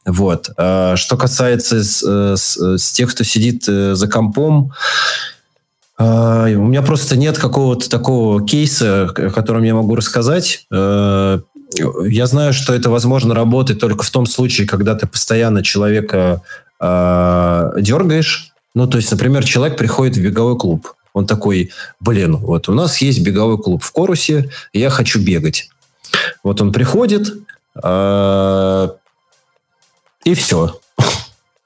[0.05, 0.51] Вот.
[0.57, 4.73] Э, что касается с, э, с, с тех, кто сидит э, за компом,
[5.99, 10.67] у меня просто нет какого-то такого кейса, о котором я могу рассказать.
[12.05, 16.41] Я знаю, что это возможно работать только в том случае, когда ты постоянно человека
[16.79, 18.53] э, дергаешь.
[18.75, 20.93] Ну, то есть, например, человек приходит в беговой клуб.
[21.13, 25.69] Он такой, блин, вот у нас есть беговой клуб в Корусе, я хочу бегать.
[26.43, 27.33] Вот он приходит,
[27.83, 28.89] э,
[30.23, 30.79] и все.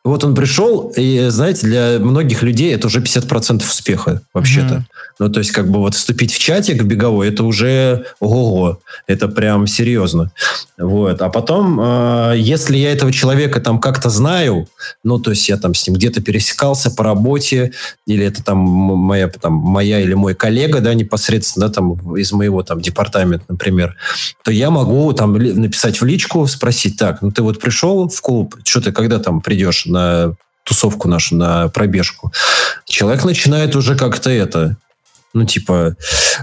[0.04, 4.76] Вот он пришел, и, знаете, для многих людей это уже 50% успеха вообще-то.
[4.76, 4.84] Mm-hmm.
[5.20, 9.68] Ну, то есть, как бы вот вступить в чатик беговой, это уже ого-го, это прям
[9.68, 10.32] серьезно.
[10.80, 11.22] Вот.
[11.22, 14.68] А потом, э, если я этого человека там как-то знаю,
[15.04, 17.72] ну, то есть я там с ним где-то пересекался по работе,
[18.08, 22.64] или это там моя, там, моя или мой коллега, да, непосредственно, да, там, из моего
[22.64, 23.96] там департамента, например,
[24.44, 28.56] то я могу там написать в личку, спросить, так, ну, ты вот пришел в клуб,
[28.64, 32.32] что ты когда там придешь на тусовку нашу, на пробежку?
[32.86, 34.78] Человек начинает уже как-то это
[35.34, 35.96] ну, типа,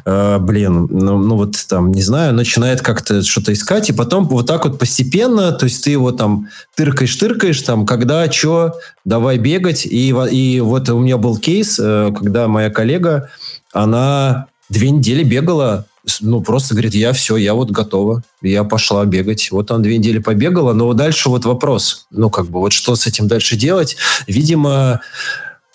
[0.06, 4.46] э, блин, ну, ну вот там, не знаю, начинает как-то что-то искать, и потом вот
[4.46, 10.08] так вот постепенно, то есть ты его там тыркаешь-тыркаешь, там, когда, что, давай бегать, и,
[10.08, 13.28] и вот у меня был кейс, э, когда моя коллега,
[13.72, 15.84] она две недели бегала,
[16.20, 19.50] ну, просто говорит, я все, я вот готова, я пошла бегать.
[19.50, 23.06] Вот она две недели побегала, но дальше вот вопрос, ну, как бы, вот что с
[23.06, 23.96] этим дальше делать?
[24.26, 25.00] Видимо,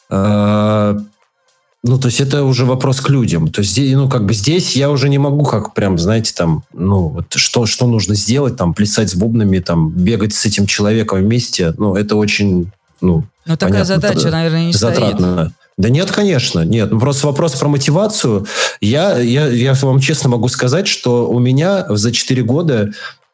[0.10, 1.00] э,
[1.86, 3.50] ну, то есть это уже вопрос к людям.
[3.50, 7.10] То есть, ну, как бы здесь я уже не могу, как прям, знаете, там, ну,
[7.10, 11.74] вот что, что нужно сделать, там, плясать с бубнами, там, бегать с этим человеком вместе.
[11.78, 15.34] Ну, это очень, ну, Ну, такая понятно, задача, наверное, не затратно.
[15.34, 15.54] стоит.
[15.78, 16.92] Да нет, конечно, нет.
[16.92, 18.46] Ну, просто вопрос про мотивацию.
[18.80, 22.92] Я, я, я вам честно могу сказать, что у меня за 4 года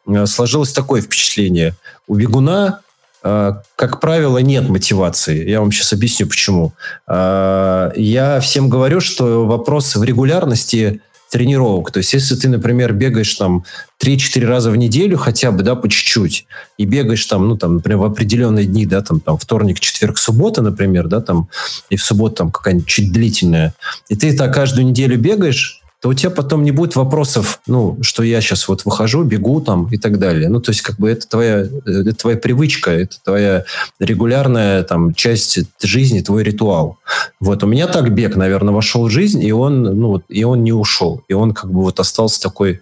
[0.07, 1.75] э, сложилось такое впечатление.
[2.07, 2.79] У бегуна
[3.21, 5.49] а, как правило, нет мотивации.
[5.49, 6.73] Я вам сейчас объясню, почему.
[7.07, 11.91] А, я всем говорю, что вопрос в регулярности тренировок.
[11.91, 13.63] То есть, если ты, например, бегаешь там
[14.03, 16.45] 3-4 раза в неделю хотя бы, да, по чуть-чуть,
[16.77, 20.61] и бегаешь там, ну, там, например, в определенные дни, да, там, там вторник, четверг, суббота,
[20.61, 21.49] например, да, там,
[21.89, 23.73] и в субботу там какая-нибудь чуть длительная,
[24.09, 28.23] и ты так каждую неделю бегаешь, то у тебя потом не будет вопросов, ну, что
[28.23, 30.47] я сейчас вот выхожу, бегу там и так далее.
[30.47, 33.65] Ну, то есть, как бы это твоя, это твоя привычка, это твоя
[33.99, 36.97] регулярная там часть жизни, твой ритуал.
[37.41, 40.71] Вот у меня так бег, наверное, вошел в жизнь, и он, ну, и он не
[40.71, 41.21] ушел.
[41.27, 42.79] И он как бы вот остался такой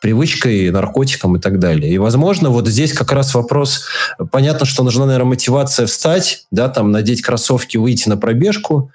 [0.00, 1.92] привычкой, наркотиком и так далее.
[1.92, 3.86] И, возможно, вот здесь как раз вопрос,
[4.30, 8.92] понятно, что нужна, наверное, мотивация встать, да, там, надеть кроссовки, выйти на пробежку.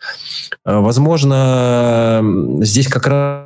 [0.64, 2.24] А, возможно,
[2.62, 3.45] здесь как раз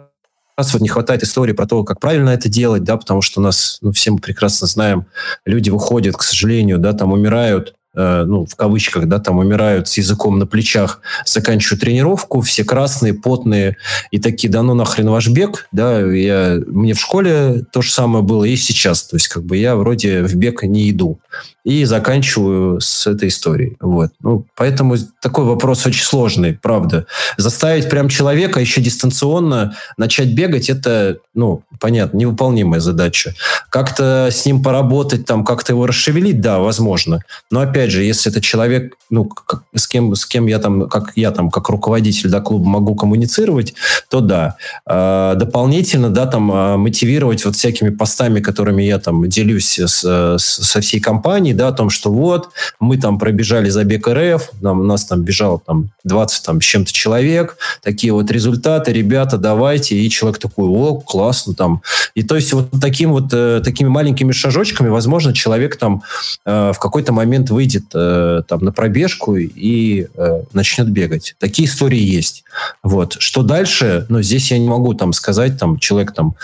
[0.60, 3.43] раз вот не хватает истории про то, как правильно это делать, да, потому что у
[3.43, 5.08] нас, ну, все мы прекрасно знаем,
[5.45, 9.98] люди выходят, к сожалению, да, там умирают Э, ну, в кавычках, да, там умирают с
[9.98, 13.78] языком на плечах, заканчивают тренировку, все красные, потные,
[14.12, 18.24] и такие, да ну нахрен ваш бег, да, я, мне в школе то же самое
[18.24, 21.19] было и сейчас, то есть как бы я вроде в бег не иду,
[21.63, 24.12] и заканчиваю с этой историей, вот.
[24.22, 27.06] Ну, поэтому такой вопрос очень сложный, правда.
[27.38, 33.36] Заставить прям человека еще дистанционно начать бегать, это, ну, понятно, невыполнимая задача.
[33.70, 38.42] Как-то с ним поработать, там, как-то его расшевелить, да, возможно, но опять же, если это
[38.42, 42.42] человек, ну, как, с кем, с кем я там, как я там, как руководитель, да,
[42.42, 43.74] клуба могу коммуницировать,
[44.10, 44.56] то да.
[44.86, 50.38] А, дополнительно, да, там, а, мотивировать вот всякими постами, которыми я там делюсь с, с,
[50.39, 51.18] со всей компанией,
[51.53, 55.60] да, о том, что вот, мы там пробежали забег РФ, нам, у нас там бежало
[55.60, 60.95] там 20 там с чем-то человек, такие вот результаты, ребята, давайте, и человек такой, о,
[60.95, 61.82] классно там.
[62.15, 66.03] И то есть вот таким вот, э, такими маленькими шажочками, возможно, человек там
[66.45, 71.36] э, в какой-то момент выйдет э, там на пробежку и э, начнет бегать.
[71.39, 72.43] Такие истории есть.
[72.84, 73.17] Вот.
[73.19, 74.05] Что дальше?
[74.10, 76.36] Ну, здесь я не могу там сказать, там человек там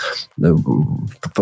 [0.42, 0.54] э,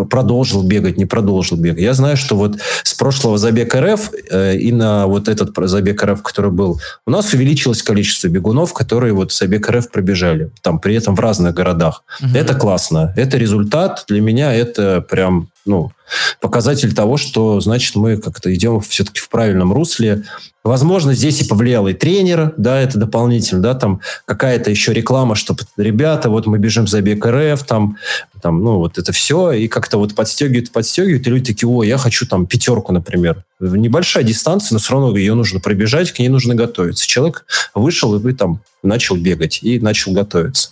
[0.09, 1.81] продолжил бегать, не продолжил бегать.
[1.81, 6.21] Я знаю, что вот с прошлого забега РФ э, и на вот этот забег РФ,
[6.21, 10.51] который был, у нас увеличилось количество бегунов, которые вот забег РФ пробежали.
[10.61, 12.03] Там при этом в разных городах.
[12.21, 12.35] Угу.
[12.35, 13.13] Это классно.
[13.15, 14.05] Это результат.
[14.07, 15.91] Для меня это прям ну,
[16.39, 20.23] показатель того, что, значит, мы как-то идем все-таки в правильном русле.
[20.63, 25.55] Возможно, здесь и повлиял и тренер, да, это дополнительно, да, там какая-то еще реклама, что
[25.77, 27.97] ребята, вот мы бежим за бег РФ, там,
[28.41, 31.97] там, ну, вот это все, и как-то вот подстегивают, подстегивают, и люди такие, о, я
[31.97, 33.43] хочу там пятерку, например.
[33.59, 37.07] Небольшая дистанция, но все равно ее нужно пробежать, к ней нужно готовиться.
[37.07, 40.69] Человек вышел и там начал бегать и начал готовиться.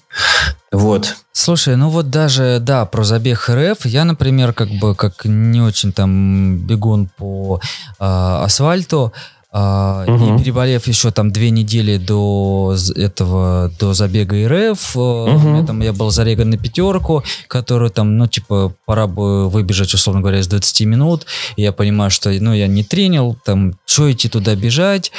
[0.71, 1.15] Вот.
[1.32, 5.91] Слушай, ну вот даже, да, про забег РФ, я, например, как бы, как не очень
[5.91, 7.60] там бегун по
[7.99, 9.13] э, асфальту,
[9.54, 10.34] Uh, угу.
[10.34, 15.63] И переболев еще там две недели до этого, до забега РФ, угу.
[15.68, 20.39] там я был зареган на пятерку, которую там, ну, типа, пора бы выбежать, условно говоря,
[20.39, 21.28] из 20 минут.
[21.56, 25.12] И я понимаю, что, ну, я не тренил, там, что идти туда бежать.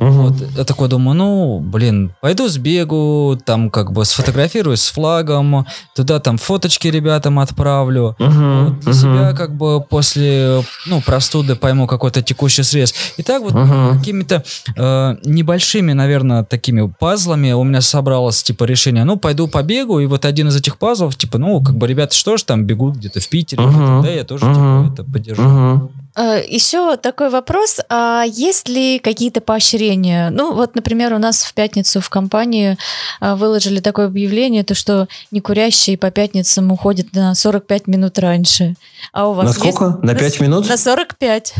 [0.00, 0.10] Угу.
[0.10, 6.20] Вот, я такой думаю, ну, блин, пойду сбегу, там, как бы сфотографируюсь с флагом, туда
[6.20, 8.16] там фоточки ребятам отправлю.
[8.18, 8.30] Угу.
[8.30, 8.98] Вот, для угу.
[8.98, 12.94] себя, как бы, после, ну, простуды пойму какой-то текущий срез.
[13.18, 13.98] И так вот угу uh-huh.
[13.98, 14.44] какими-то
[14.76, 20.24] э, небольшими, наверное, такими пазлами у меня собралось, типа, решение, ну, пойду побегу, и вот
[20.24, 23.28] один из этих пазлов, типа, ну, как бы ребята что ж там бегут где-то в
[23.28, 24.02] Питере, uh-huh.
[24.02, 24.84] да, я тоже, uh-huh.
[24.84, 25.42] типа, это поддержу.
[25.42, 25.90] Uh-huh.
[26.16, 30.30] Еще такой вопрос, а есть ли какие-то поощрения?
[30.30, 32.78] Ну, вот, например, у нас в пятницу в компании
[33.20, 38.76] а, выложили такое объявление, то, что некурящие по пятницам уходят на 45 минут раньше.
[39.12, 39.84] А у вас на сколько?
[39.86, 40.02] Есть...
[40.04, 40.68] На 5 минут?
[40.68, 41.54] На 45.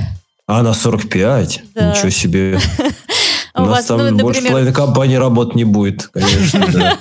[0.46, 1.62] А, на 45?
[1.74, 1.90] Да.
[1.90, 2.58] Ничего себе.
[3.56, 6.66] У нас там ну, больше половины компании работ не будет, конечно.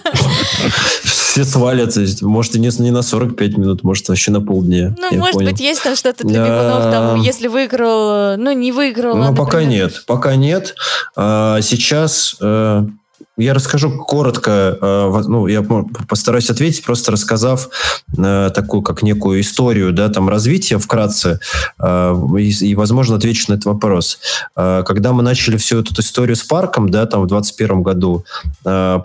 [1.03, 2.05] Все свалятся.
[2.21, 4.95] Может, и не, на 45 минут, может, вообще на полдня.
[4.99, 9.17] Ну, может быть, есть там что-то для бегунов, там, если выиграл, ну, не выиграл.
[9.17, 10.03] Ну, пока нет.
[10.05, 10.75] Пока нет.
[11.15, 12.35] Сейчас...
[13.35, 15.63] Я расскажу коротко, э, ну, я
[16.07, 17.69] постараюсь ответить, просто рассказав
[18.15, 21.39] э, такую, как некую историю, да, там, развития вкратце,
[21.79, 24.19] э, и, возможно, отвечу на этот вопрос.
[24.55, 28.23] Когда мы начали всю эту историю с парком, да, там, в 2021 году,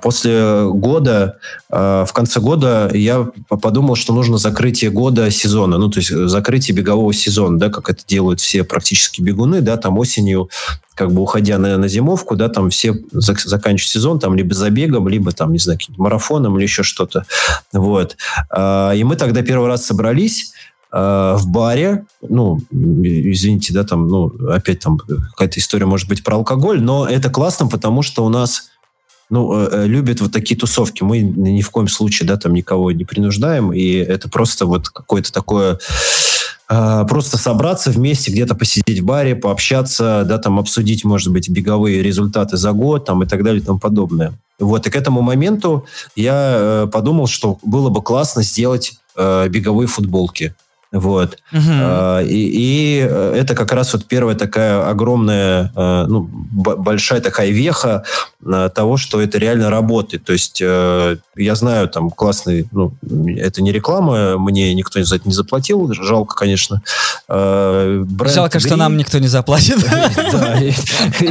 [0.02, 1.38] после года,
[1.70, 7.12] в конце года я подумал, что нужно закрытие года сезона, ну, то есть закрытие бегового
[7.14, 10.50] сезона, да, как это делают все практически бегуны, да, там осенью
[10.98, 15.06] как бы уходя на, на зимовку, да, там все зак- заканчивают сезон, там либо забегом,
[15.06, 17.24] либо там, не знаю, марафоном или еще что-то.
[17.72, 18.16] Вот.
[18.50, 20.52] А, и мы тогда первый раз собрались
[20.90, 26.34] а, в баре, ну, извините, да, там, ну, опять там какая-то история может быть про
[26.34, 28.70] алкоголь, но это классно, потому что у нас
[29.30, 31.04] ну, э, э, любят вот такие тусовки.
[31.04, 35.32] Мы ни в коем случае, да, там никого не принуждаем, и это просто вот какое-то
[35.32, 35.78] такое
[36.70, 42.02] а, просто собраться вместе, где-то посидеть в баре, пообщаться, да, там обсудить, может быть, беговые
[42.02, 44.34] результаты за год, там и так далее и тому подобное.
[44.58, 49.86] Вот, и к этому моменту я э, подумал, что было бы классно сделать э, беговые
[49.86, 50.54] футболки.
[50.90, 51.36] Вот.
[51.52, 51.60] Угу.
[51.68, 57.50] А, и, и э, это как раз вот первая такая огромная, э, ну, большая такая
[57.50, 58.04] веха
[58.44, 60.24] э, того, что это реально работает.
[60.24, 62.94] То есть я знаю, там классный, ну,
[63.36, 66.82] это не реклама, мне никто за это не заплатил, жалко, конечно.
[67.28, 69.78] Бренд жалко, что нам никто не заплатит.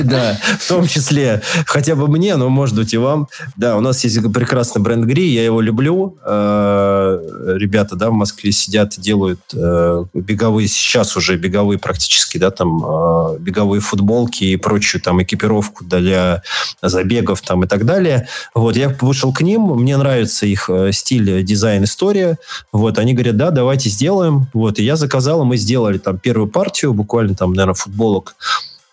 [0.04, 3.28] Да, в том числе, хотя бы мне, но может быть и вам.
[3.56, 6.18] Да, у нас есть прекрасный бренд Гри, я его люблю.
[6.24, 13.82] Ребята, да, в Москве сидят, делают беговые, сейчас уже беговые практически, да, там э, беговые
[13.82, 16.44] футболки и прочую там экипировку для
[16.82, 18.28] забегов там и так далее.
[18.54, 22.38] Вот, я вышел к ним, мне нравится их э, стиль, дизайн, история.
[22.72, 24.48] Вот, они говорят, да, давайте сделаем.
[24.54, 28.36] Вот, и я заказал, и мы сделали там первую партию, буквально там, наверное, футболок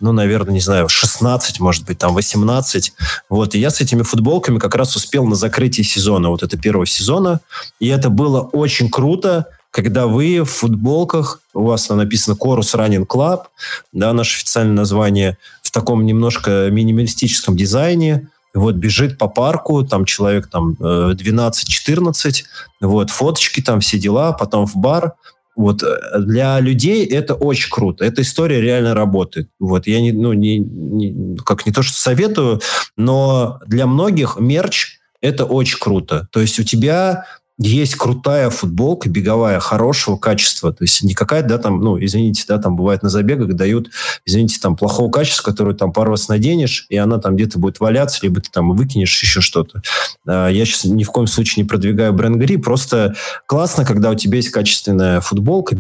[0.01, 2.93] ну, наверное, не знаю, 16, может быть, там 18.
[3.31, 6.85] Вот, и я с этими футболками как раз успел на закрытие сезона, вот это первого
[6.85, 7.41] сезона.
[7.81, 13.09] И это было очень круто, когда вы в футболках, у вас там написано Chorus Running
[13.09, 13.47] Club,
[13.93, 20.47] да, наше официальное название, в таком немножко минималистическом дизайне, вот бежит по парку, там человек
[20.47, 22.45] там 12-14,
[22.83, 25.15] вот фоточки там, все дела, потом в бар.
[25.57, 28.05] Вот э, для людей это очень круто.
[28.05, 29.49] Эта история реально работает.
[29.59, 32.61] Вот я не, ну, не, не, как не то, что советую,
[32.97, 36.29] но для многих мерч это очень круто.
[36.31, 37.25] То есть у тебя
[37.59, 42.59] есть крутая футболка беговая хорошего качества, то есть не какая-то, да, там, ну, извините, да,
[42.59, 43.91] там бывает на забегах дают,
[44.25, 48.21] извините, там плохого качества, которую там пару раз наденешь, и она там где-то будет валяться,
[48.23, 49.83] либо ты там выкинешь еще что-то.
[50.27, 53.15] А, я сейчас ни в коем случае не продвигаю бренд Гри, просто
[53.47, 55.77] классно, когда у тебя есть качественная футболка,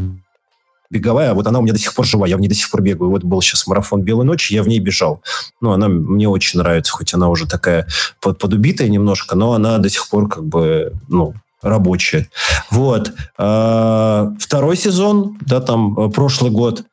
[0.90, 2.80] беговая, вот она у меня до сих пор жива, я в ней до сих пор
[2.82, 3.10] бегаю.
[3.10, 5.22] Вот был сейчас марафон «Белой ночи», я в ней бежал.
[5.60, 7.88] Ну, она мне очень нравится, хоть она уже такая
[8.20, 12.28] под, подубитая немножко, но она до сих пор как бы, ну, рабочие.
[12.70, 13.12] Вот.
[13.38, 16.84] А, второй сезон, да, там э, прошлый год,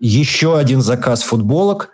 [0.00, 1.90] еще один заказ футболок,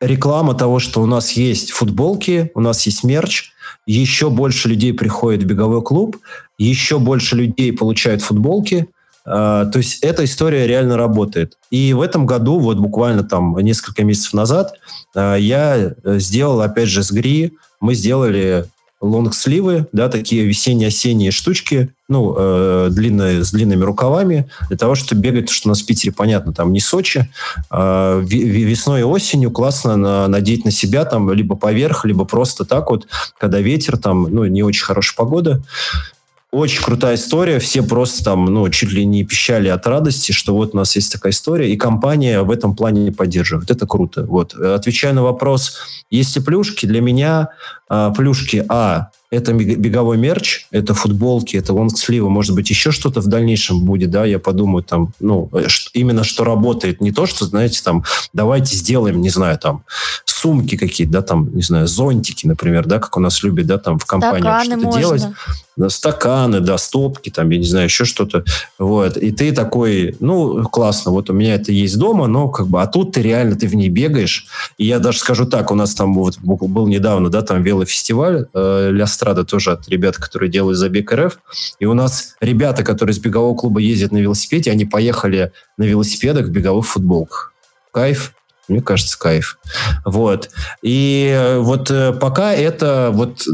[0.00, 3.50] реклама того, что у нас есть футболки, у нас есть мерч,
[3.86, 6.16] еще больше людей приходит в беговой клуб,
[6.58, 8.88] еще больше людей получают футболки.
[9.24, 11.58] А, то есть эта история реально работает.
[11.70, 14.74] И в этом году, вот буквально там несколько месяцев назад,
[15.14, 18.66] а, я сделал, опять же, с ГРИ, мы сделали
[19.00, 25.50] лонгсливы, да, такие весенне-осенние штучки, ну, э, длинные, с длинными рукавами, для того, чтобы бегать,
[25.50, 27.30] что у нас в Питере, понятно, там не Сочи,
[27.70, 32.90] э, весной и осенью классно на, надеть на себя там либо поверх, либо просто так
[32.90, 33.06] вот,
[33.38, 35.62] когда ветер, там, ну, не очень хорошая погода,
[36.52, 37.58] очень крутая история.
[37.58, 41.12] Все просто там, ну, чуть ли не пищали от радости, что вот у нас есть
[41.12, 43.70] такая история, и компания в этом плане поддерживает.
[43.70, 44.22] Это круто.
[44.22, 44.54] Вот.
[44.54, 45.76] Отвечая на вопрос,
[46.10, 46.86] есть ли плюшки?
[46.86, 47.48] Для меня
[47.88, 53.26] а, плюшки, а, это беговой мерч, это футболки, это лонгсливы, может быть, еще что-то в
[53.26, 55.50] дальнейшем будет, да, я подумаю, там, ну,
[55.92, 59.84] именно что работает, не то, что, знаете, там, давайте сделаем, не знаю, там,
[60.24, 63.98] сумки какие-то, да, там, не знаю, зонтики, например, да, как у нас любят, да, там,
[63.98, 65.22] в компании что-то делать
[65.88, 68.44] стаканы, да, стопки, там, я не знаю, еще что-то.
[68.78, 69.16] Вот.
[69.16, 72.86] И ты такой, ну, классно, вот у меня это есть дома, но как бы, а
[72.86, 74.46] тут ты реально, ты в ней бегаешь.
[74.78, 78.90] И я даже скажу так, у нас там вот был недавно, да, там велофестиваль э,
[78.92, 81.38] Лястрада тоже от ребят, которые делают забег РФ.
[81.78, 86.46] И у нас ребята, которые из бегового клуба ездят на велосипеде, они поехали на велосипедах
[86.46, 87.52] в беговых футболках.
[87.92, 88.32] Кайф.
[88.68, 89.58] Мне кажется, кайф.
[90.04, 90.50] Вот.
[90.82, 93.46] И э, вот э, пока это вот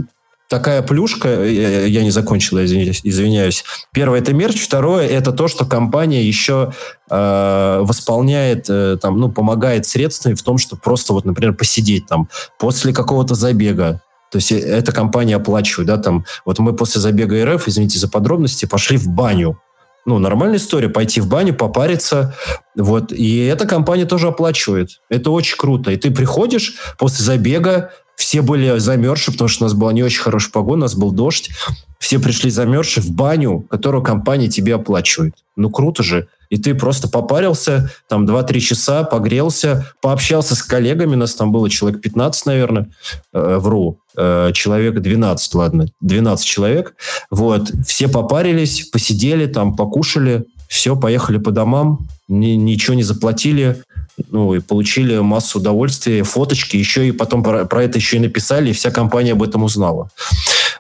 [0.53, 3.64] такая плюшка, я не закончил, извиняюсь, извиняюсь.
[3.91, 6.75] Первое это мерч, второе это то, что компания еще
[7.11, 12.29] э, восполняет, э, там, ну, помогает средствами в том, что просто вот, например, посидеть там
[12.59, 14.03] после какого-то забега,
[14.33, 18.09] то есть э, эта компания оплачивает, да, там, вот мы после забега РФ, извините за
[18.09, 19.61] подробности, пошли в баню.
[20.05, 22.35] Ну, нормальная история, пойти в баню, попариться,
[22.74, 25.01] вот, и эта компания тоже оплачивает.
[25.09, 25.93] Это очень круто.
[25.93, 30.22] И ты приходишь после забега, все были замерзшие, потому что у нас была не очень
[30.22, 31.51] хорошая погода, у нас был дождь.
[31.99, 35.35] Все пришли замерзшие в баню, которую компания тебе оплачивает.
[35.55, 36.28] Ну, круто же.
[36.53, 42.03] И ты просто попарился, там 2-3 часа, погрелся, пообщался с коллегами, нас там было человек
[42.03, 42.90] 15, наверное,
[43.32, 46.94] э, вру, э, человек 12, ладно, 12 человек.
[47.30, 53.82] Вот, все попарились, посидели там, покушали, все, поехали по домам, ни, ничего не заплатили,
[54.30, 58.68] ну, и получили массу удовольствия, фоточки, еще и потом про, про это еще и написали,
[58.68, 60.11] и вся компания об этом узнала.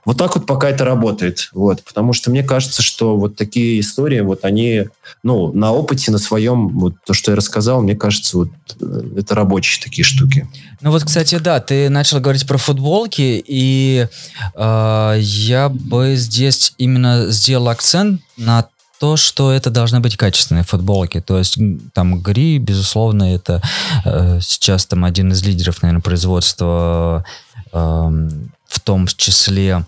[0.04, 1.48] Вот так вот пока это работает.
[1.52, 4.86] Вот, потому что мне кажется, что вот такие истории, вот они,
[5.22, 8.48] ну, на опыте, на своем, вот то, что я рассказал, мне кажется, вот
[8.80, 10.48] э, это рабочие такие штуки.
[10.80, 14.08] Ну вот, кстати, да, ты начал говорить про футболки, и
[14.56, 18.66] э, я бы здесь именно сделал акцент на
[18.98, 21.20] то, что это должны быть качественные футболки.
[21.20, 21.58] То есть
[21.92, 23.60] там Гри, безусловно, это
[24.04, 27.24] э, сейчас там один из лидеров, наверное, производства,
[27.72, 28.28] э,
[28.72, 29.84] в том числе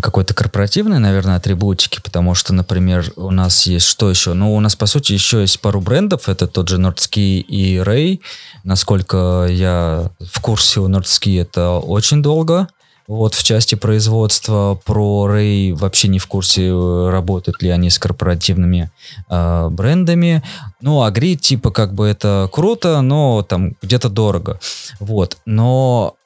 [0.00, 4.32] какой-то корпоративной, наверное, атрибутики, потому что, например, у нас есть что еще?
[4.32, 6.28] Ну, у нас, по сути, еще есть пару брендов.
[6.30, 8.20] Это тот же Nordski и Ray.
[8.64, 12.68] Насколько я в курсе, у Nordski это очень долго.
[13.06, 17.98] Вот в части производства про Ray вообще не в курсе, э, работают ли они с
[17.98, 18.90] корпоративными
[19.28, 20.42] э, брендами.
[20.80, 24.58] Ну, а Grid, типа, как бы это круто, но там где-то дорого.
[25.00, 25.36] Вот.
[25.44, 26.16] Но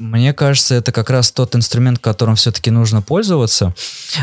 [0.00, 3.74] мне кажется, это как раз тот инструмент, которым все-таки нужно пользоваться.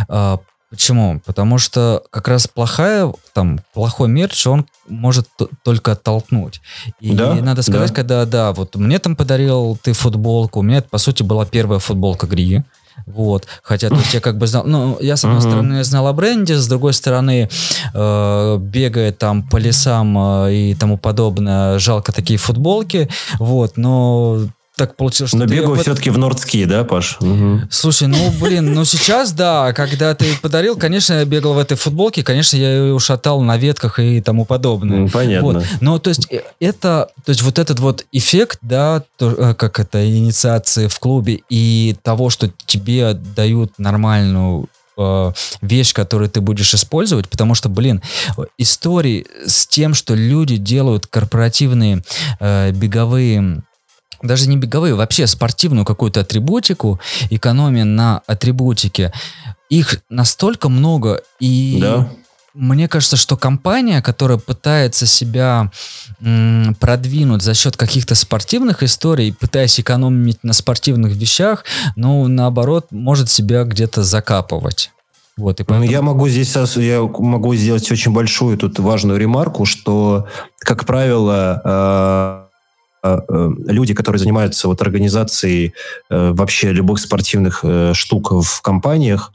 [0.09, 0.37] Э,
[0.69, 1.21] Почему?
[1.25, 5.29] Потому что как раз плохая, там, плохой мерч, он может
[5.63, 6.59] только оттолкнуть.
[6.99, 7.95] И да, надо сказать, да.
[7.95, 11.79] когда, да, вот мне там подарил ты футболку, у меня это, по сути, была первая
[11.79, 12.63] футболка Гри.
[13.05, 15.47] Вот, хотя тут я как бы знал, ну, я с одной uh-huh.
[15.47, 17.47] стороны знал о бренде, с другой стороны,
[17.93, 23.07] э, бегая там по лесам э, и тому подобное, жалко такие футболки,
[23.37, 24.47] вот, но
[24.77, 25.39] так получилось, что...
[25.39, 25.81] Но бегаю под...
[25.81, 27.17] все-таки в Нордские, да, Паш?
[27.19, 27.61] Угу.
[27.71, 32.23] Слушай, ну, блин, ну сейчас, да, когда ты подарил, конечно, я бегал в этой футболке,
[32.23, 34.99] конечно, я ее ушатал на ветках и тому подобное.
[34.99, 35.53] Ну, понятно.
[35.53, 35.65] Вот.
[35.81, 39.79] Но, то есть, э, это, то есть, вот этот вот эффект, да, то, э, как
[39.79, 46.73] это, инициации в клубе и того, что тебе дают нормальную э, вещь, которую ты будешь
[46.75, 48.03] использовать, потому что, блин,
[48.59, 52.03] истории с тем, что люди делают корпоративные
[52.39, 53.63] э, беговые
[54.21, 56.99] даже не беговые, вообще спортивную какую-то атрибутику,
[57.29, 59.13] экономия на атрибутике,
[59.69, 62.09] их настолько много, и да.
[62.53, 65.71] мне кажется, что компания, которая пытается себя
[66.21, 71.65] м, продвинуть за счет каких-то спортивных историй, пытаясь экономить на спортивных вещах,
[71.95, 74.91] ну, наоборот, может себя где-то закапывать.
[75.35, 75.91] Вот, и ну, поэтому...
[75.91, 80.27] Я могу здесь я могу сделать очень большую тут важную ремарку, что,
[80.59, 81.61] как правило,
[82.43, 82.46] э
[83.03, 85.73] люди, которые занимаются вот организацией
[86.09, 89.31] э, вообще любых спортивных э, штук в компаниях,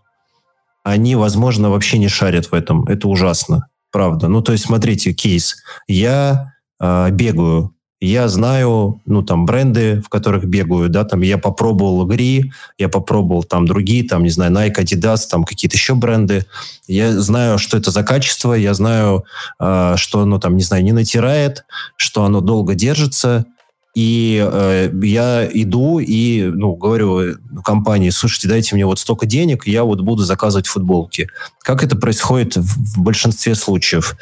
[0.84, 2.84] они, возможно, вообще не шарят в этом.
[2.84, 4.28] Это ужасно, правда.
[4.28, 5.56] Ну, то есть, смотрите, кейс.
[5.86, 12.04] Я э, бегаю, я знаю, ну, там, бренды, в которых бегаю, да, там, я попробовал
[12.04, 16.44] Гри, я попробовал там другие, там, не знаю, Nike, Adidas, там, какие-то еще бренды.
[16.88, 19.24] Я знаю, что это за качество, я знаю,
[19.60, 21.64] э, что оно там, не знаю, не натирает,
[21.96, 23.46] что оно долго держится,
[23.94, 29.84] и э, я иду и ну, говорю компании, слушайте, дайте мне вот столько денег, я
[29.84, 31.28] вот буду заказывать футболки.
[31.60, 34.16] Как это происходит в, в большинстве случаев?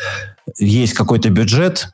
[0.58, 1.88] Есть какой-то бюджет,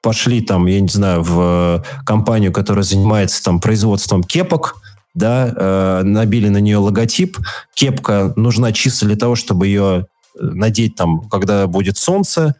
[0.00, 4.76] пошли там, я не знаю, в компанию, которая занимается там производством кепок,
[5.14, 7.36] да, э, набили на нее логотип.
[7.74, 10.06] Кепка нужна чисто для того, чтобы ее
[10.38, 12.54] надеть там, когда будет солнце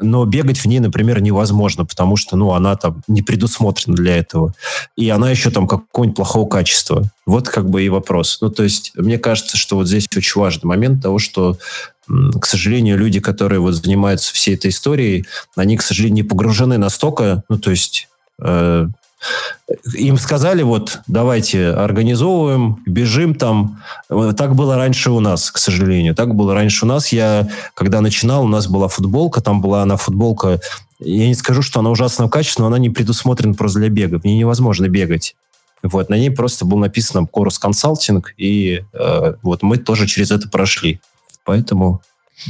[0.00, 4.54] но бегать в ней, например, невозможно, потому что, ну, она там не предусмотрена для этого.
[4.96, 7.04] И она еще там какого-нибудь плохого качества.
[7.26, 8.38] Вот как бы и вопрос.
[8.40, 11.58] Ну, то есть, мне кажется, что вот здесь очень важный момент того, что
[12.40, 17.44] к сожалению, люди, которые вот занимаются всей этой историей, они, к сожалению, не погружены настолько,
[17.48, 18.08] ну, то есть
[18.42, 18.88] э,
[19.94, 23.82] им сказали, вот, давайте организовываем, бежим там.
[24.08, 26.14] Так было раньше у нас, к сожалению.
[26.14, 27.12] Так было раньше у нас.
[27.12, 30.60] Я, когда начинал, у нас была футболка, там была она футболка,
[30.98, 34.18] я не скажу, что она ужасного качества, но она не предусмотрена просто для бега.
[34.18, 35.34] В ней невозможно бегать.
[35.82, 40.48] Вот, на ней просто был написано Chorus Consulting, и э, вот мы тоже через это
[40.48, 41.00] прошли.
[41.44, 42.02] Поэтому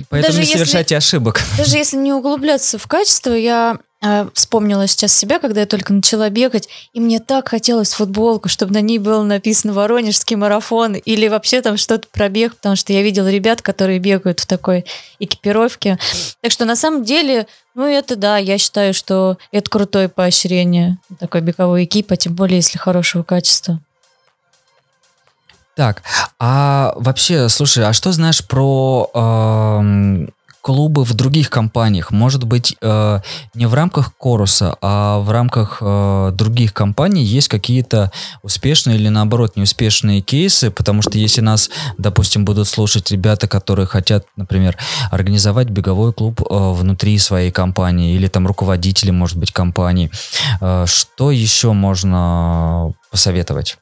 [0.09, 1.43] Поэтому даже не совершайте если, ошибок.
[1.57, 3.79] Даже если не углубляться в качество, я
[4.35, 8.81] вспомнила сейчас себя, когда я только начала бегать, и мне так хотелось футболку, чтобы на
[8.81, 13.31] ней было написано «Воронежский марафон» или вообще там что-то про бег, потому что я видела
[13.31, 14.87] ребят, которые бегают в такой
[15.19, 15.99] экипировке.
[16.41, 21.43] Так что на самом деле, ну это да, я считаю, что это крутое поощрение такой
[21.43, 23.81] беговой экипа, тем более если хорошего качества.
[25.77, 26.03] Так,
[26.39, 30.27] а вообще, слушай, а что знаешь про э,
[30.61, 32.11] клубы в других компаниях?
[32.11, 33.21] Может быть, э,
[33.55, 38.11] не в рамках Коруса, а в рамках э, других компаний есть какие-то
[38.43, 40.71] успешные или наоборот неуспешные кейсы?
[40.71, 44.77] Потому что если нас, допустим, будут слушать ребята, которые хотят, например,
[45.11, 50.11] организовать беговой клуб э, внутри своей компании или там руководители, может быть, компании,
[50.61, 53.79] э, что еще можно посоветовать?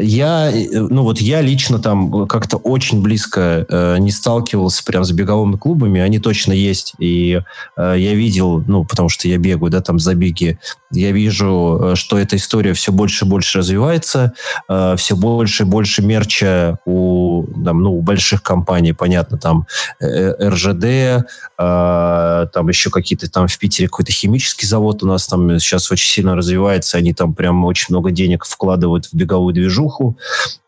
[0.00, 5.56] Я, ну вот я лично там как-то очень близко э, не сталкивался прям с беговыми
[5.56, 7.40] клубами, они точно есть, и
[7.76, 10.58] э, я видел, ну потому что я бегаю, да, там забеги,
[10.90, 14.34] я вижу, э, что эта история все больше и больше развивается,
[14.68, 19.66] э, все больше и больше мерча у, там, ну, у больших компаний, понятно, там
[20.00, 21.24] э, РЖД, э,
[21.56, 26.36] там еще какие-то там в Питере какой-то химический завод у нас там сейчас очень сильно
[26.36, 30.16] развивается, они там прям очень много денег вкладывают в беговую движуху, движуху,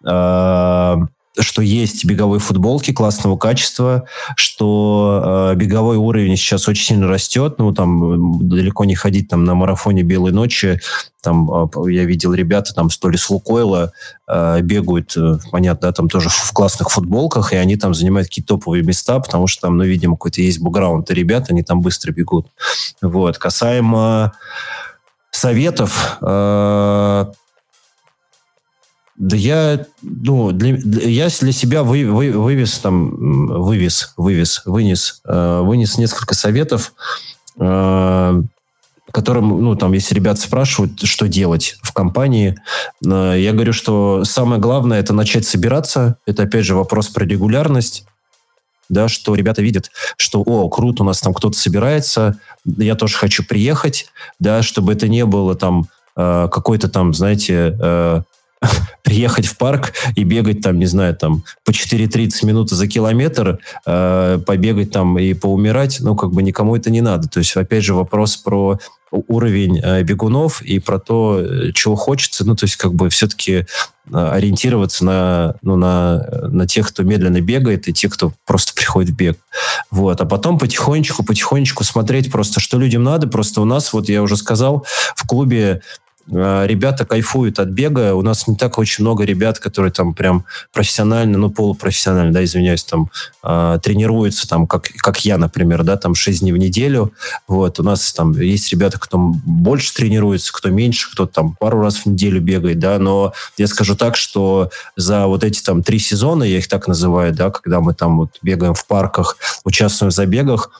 [0.04, 0.96] э,
[1.38, 4.04] что есть беговые футболки классного качества,
[4.36, 9.54] что э, беговой уровень сейчас очень сильно растет, ну, там далеко не ходить там на
[9.54, 10.80] марафоне «Белой ночи»,
[11.22, 13.92] там э, я видел ребята там то ли с Лукойла
[14.26, 18.54] э, бегают, э, понятно, да, там тоже в классных футболках, и они там занимают какие-то
[18.54, 22.12] топовые места, потому что там, ну, видимо, какой-то есть бэкграунд, и ребята, они там быстро
[22.12, 22.46] бегут.
[23.00, 23.38] Вот.
[23.38, 24.32] Касаемо
[25.30, 27.24] советов, э,
[29.20, 35.60] да я, ну, для, я для себя вы, вы, вывез там, вывез, вывез, вынес, э,
[35.62, 36.94] вынес несколько советов,
[37.58, 38.42] э,
[39.12, 42.56] которым, ну, там, если ребят спрашивают, что делать в компании,
[43.04, 46.16] э, я говорю, что самое главное– это начать собираться.
[46.24, 48.06] Это, опять же, вопрос про регулярность
[48.88, 53.44] да, что ребята видят, что, о, круто, у нас там кто-то собирается, я тоже хочу
[53.44, 54.06] приехать,
[54.40, 58.22] да, чтобы это не было там э, какой-то там, знаете, э,
[59.02, 64.38] приехать в парк и бегать там, не знаю, там по 4.30 минуты за километр, э,
[64.46, 67.28] побегать там и поумирать, ну, как бы никому это не надо.
[67.28, 68.78] То есть, опять же, вопрос про
[69.10, 73.52] уровень э, бегунов и про то, э, чего хочется, ну, то есть, как бы все-таки
[73.52, 73.64] э,
[74.12, 79.16] ориентироваться на, ну, на, на тех, кто медленно бегает, и тех, кто просто приходит в
[79.16, 79.38] бег.
[79.90, 80.20] Вот.
[80.20, 83.26] А потом потихонечку, потихонечку смотреть просто, что людям надо.
[83.26, 84.86] Просто у нас, вот я уже сказал,
[85.16, 85.82] в клубе
[86.28, 88.14] ребята кайфуют от бега.
[88.14, 92.84] У нас не так очень много ребят, которые там прям профессионально, ну, полупрофессионально, да, извиняюсь,
[92.84, 93.10] там
[93.42, 97.12] э, тренируются, там, как, как я, например, да, там 6 дней в неделю.
[97.48, 101.96] Вот, у нас там есть ребята, кто больше тренируется, кто меньше, кто там пару раз
[101.96, 106.44] в неделю бегает, да, но я скажу так, что за вот эти там три сезона,
[106.44, 110.70] я их так называю, да, когда мы там вот бегаем в парках, участвуем в забегах,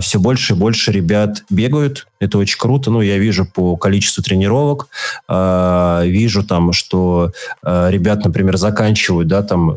[0.00, 2.06] все больше и больше ребят бегают.
[2.18, 2.90] Это очень круто.
[2.90, 4.88] Ну, я вижу по количеству тренировок,
[5.28, 9.70] э, вижу там, что э, ребят, например, заканчивают, да, там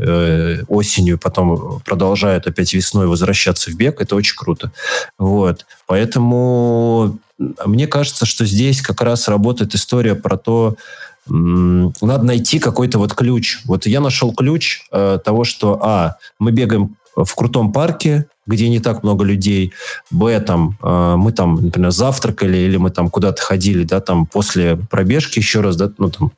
[0.68, 4.02] осенью, потом продолжают опять весной возвращаться в бег.
[4.02, 4.72] Это очень круто.
[5.18, 5.66] Вот.
[5.88, 7.18] Поэтому
[7.66, 10.76] мне кажется, что здесь как раз работает история про то,
[11.26, 13.60] надо найти какой-то вот ключ.
[13.66, 19.04] Вот я нашел ключ того, что, а, мы бегаем в крутом парке, где не так
[19.04, 19.74] много людей.
[20.12, 24.76] Б, там, э, мы там, например, завтракали или мы там куда-то ходили, да, там после
[24.76, 26.32] пробежки еще раз, да, ну, там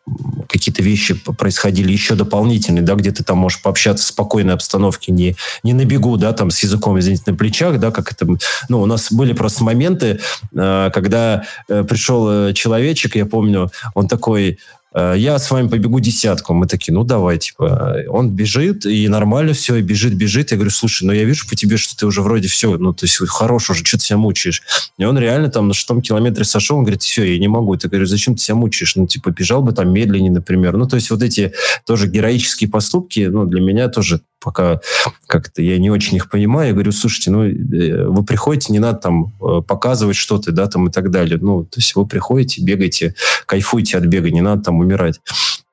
[0.48, 5.36] какие-то вещи происходили еще дополнительные, да, где ты там можешь пообщаться в спокойной обстановке, не,
[5.64, 8.28] не на бегу, да, там с языком, извините, на плечах, да, как это,
[8.70, 10.20] ну, у нас были просто моменты,
[10.56, 14.60] э, когда э, пришел э, человечек, я помню, он такой,
[14.96, 16.54] я с вами побегу десятку.
[16.54, 18.04] Мы такие, ну давай, типа.
[18.08, 20.52] Он бежит, и нормально все, и бежит, бежит.
[20.52, 23.06] Я говорю, слушай, ну я вижу по тебе, что ты уже вроде все, ну то
[23.06, 24.64] есть хорош уже, что ты себя мучаешь.
[24.98, 27.74] И он реально там на шестом километре сошел, он говорит, все, я не могу.
[27.74, 28.96] Я говорю, зачем ты себя мучаешь?
[28.96, 30.78] Ну типа бежал бы там медленнее, например.
[30.78, 31.52] Ну то есть вот эти
[31.86, 34.80] тоже героические поступки, ну для меня тоже пока
[35.28, 36.68] как-то я не очень их понимаю.
[36.68, 40.88] Я говорю, слушайте, ну, э, вы приходите, не надо там э, показывать что-то, да, там
[40.88, 41.40] и так далее.
[41.42, 43.16] Ну, то есть вы приходите, бегаете,
[43.46, 45.20] кайфуйте от бега, не надо там умирать.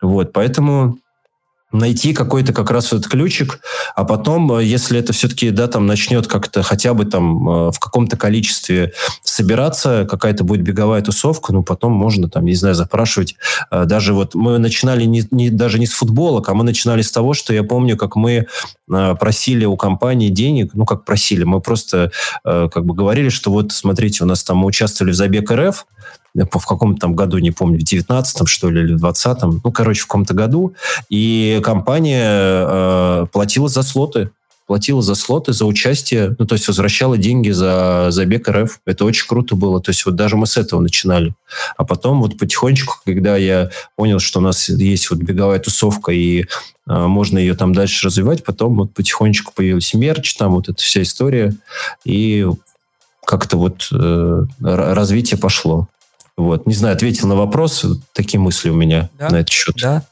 [0.01, 0.99] Вот, поэтому
[1.73, 3.61] найти какой-то как раз этот ключик,
[3.95, 7.79] а потом, э, если это все-таки, да, там начнет как-то хотя бы там э, в
[7.79, 8.93] каком-то количестве
[9.25, 13.37] собираться, какая-то будет беговая тусовка, ну, потом можно там, не знаю, запрашивать.
[13.71, 17.11] Э, даже вот мы начинали не, не, даже не с футболок, а мы начинали с
[17.11, 18.47] того, что я помню, как мы
[18.87, 22.11] просили у компании денег, ну, как просили, мы просто
[22.45, 25.87] как бы говорили, что вот, смотрите, у нас там мы участвовали в Забег РФ,
[26.35, 30.03] в каком-то там году, не помню, в 19-м, что ли, или в 20-м, ну, короче,
[30.03, 30.75] в каком-то году,
[31.09, 34.31] и компания э, платила за слоты,
[34.67, 38.81] платила за слоты, за участие, ну, то есть возвращала деньги за забег РФ.
[38.87, 39.83] Это очень круто было.
[39.83, 41.35] То есть вот даже мы с этого начинали.
[41.77, 46.43] А потом вот потихонечку, когда я понял, что у нас есть вот беговая тусовка, и
[46.43, 46.45] э,
[46.87, 51.55] можно ее там дальше развивать, потом вот потихонечку появился мерч, там вот эта вся история,
[52.05, 52.47] и
[53.27, 55.89] как-то вот э, развитие пошло.
[56.37, 56.67] Вот.
[56.67, 57.85] Не знаю, ответил на вопрос.
[58.13, 59.31] Такие мысли у меня да?
[59.31, 59.75] на этот счет.
[59.81, 60.05] Да.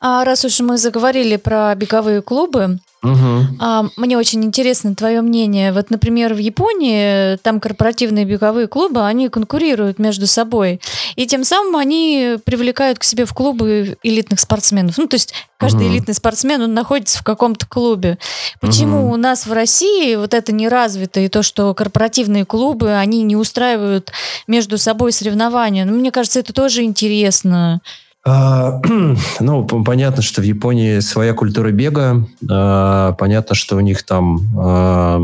[0.00, 3.58] А раз уж мы заговорили про беговые клубы, Угу.
[3.60, 5.72] А, мне очень интересно твое мнение.
[5.72, 10.80] Вот, например, в Японии там корпоративные беговые клубы, они конкурируют между собой.
[11.14, 14.98] И тем самым они привлекают к себе в клубы элитных спортсменов.
[14.98, 15.94] Ну, то есть каждый угу.
[15.94, 18.18] элитный спортсмен, он находится в каком-то клубе.
[18.60, 19.14] Почему угу.
[19.14, 23.36] у нас в России вот это не развито, и то, что корпоративные клубы, они не
[23.36, 24.10] устраивают
[24.48, 25.84] между собой соревнования?
[25.84, 27.80] Ну, мне кажется, это тоже интересно.
[28.24, 28.80] А,
[29.40, 32.26] ну, понятно, что в Японии своя культура бега.
[32.50, 35.20] А, понятно, что у них там а,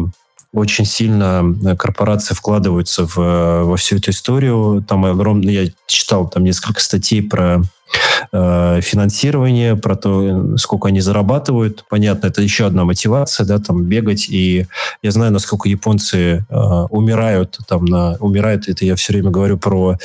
[0.54, 1.44] очень сильно
[1.76, 4.84] корпорации вкладываются в, во всю эту историю.
[4.86, 7.60] Там огромное, я читал там несколько статей про
[8.32, 11.84] э, финансирование, про то, сколько они зарабатывают.
[11.90, 14.28] Понятно, это еще одна мотивация, да, там бегать.
[14.28, 14.66] И
[15.02, 16.56] я знаю, насколько японцы э,
[16.90, 18.68] умирают, там на умирают.
[18.68, 19.96] Это я все время говорю про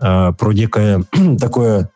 [0.00, 1.04] э, про некое
[1.38, 1.90] такое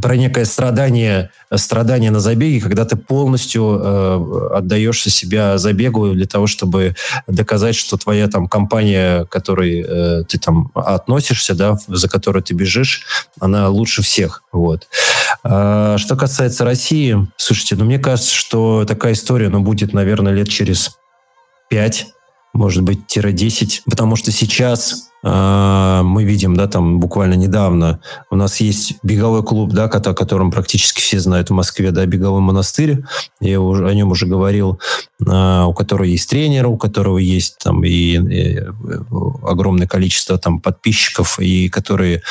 [0.00, 6.46] про некое страдание, страдание на забеге, когда ты полностью э, отдаешься себя забегу для того,
[6.46, 12.54] чтобы доказать, что твоя там компания, которой э, ты там относишься, да, за которую ты
[12.54, 13.06] бежишь,
[13.38, 14.42] она лучше всех.
[14.52, 14.88] Вот.
[15.44, 20.48] А, что касается России, слушайте, ну мне кажется, что такая история, ну, будет, наверное, лет
[20.48, 20.98] через
[21.70, 22.06] пять,
[22.52, 28.00] может быть, тире 10, потому что сейчас мы видим, да, там буквально недавно
[28.30, 32.42] у нас есть беговой клуб, да, о котором практически все знают в Москве, да, беговой
[32.42, 33.02] монастырь.
[33.40, 34.78] Я уже, о нем уже говорил,
[35.26, 38.62] а, у которого есть тренер, у которого есть там и, и
[39.42, 42.22] огромное количество там подписчиков, и которые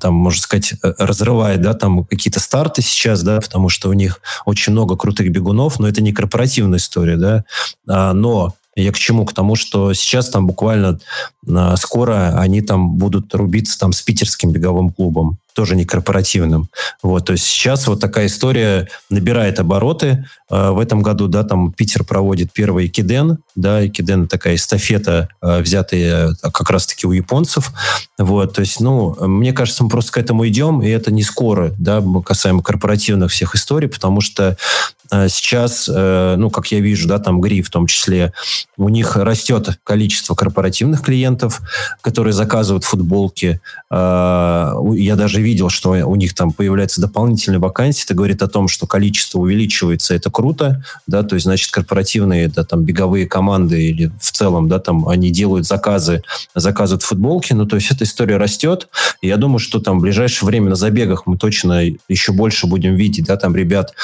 [0.00, 4.72] там, можно сказать, разрывает, да, там какие-то старты сейчас, да, потому что у них очень
[4.72, 7.44] много крутых бегунов, но это не корпоративная история, да,
[7.86, 9.24] а, но я к чему?
[9.24, 10.98] К тому, что сейчас там буквально
[11.46, 16.68] э, скоро они там будут рубиться там с питерским беговым клубом, тоже не корпоративным.
[17.02, 20.26] Вот, то есть сейчас вот такая история набирает обороты.
[20.50, 25.60] Э, в этом году, да, там Питер проводит первый Киден, да, Киден такая эстафета, э,
[25.60, 27.72] взятая как раз-таки у японцев.
[28.18, 31.74] Вот, то есть, ну, мне кажется, мы просто к этому идем, и это не скоро,
[31.78, 34.56] да, касаемо корпоративных всех историй, потому что
[34.99, 38.32] а сейчас, э, ну, как я вижу, да, там ГРИ в том числе,
[38.76, 41.60] у них растет количество корпоративных клиентов,
[42.00, 43.60] которые заказывают футболки.
[43.90, 48.04] А, я даже видел, что у них там появляются дополнительные вакансии.
[48.04, 52.64] Это говорит о том, что количество увеличивается, это круто, да, то есть, значит, корпоративные, да,
[52.64, 56.22] там, беговые команды или в целом, да, там, они делают заказы,
[56.54, 58.88] заказывают футболки, ну, то есть, эта история растет.
[59.22, 63.26] Я думаю, что там в ближайшее время на забегах мы точно еще больше будем видеть,
[63.26, 63.94] да, там, ребят,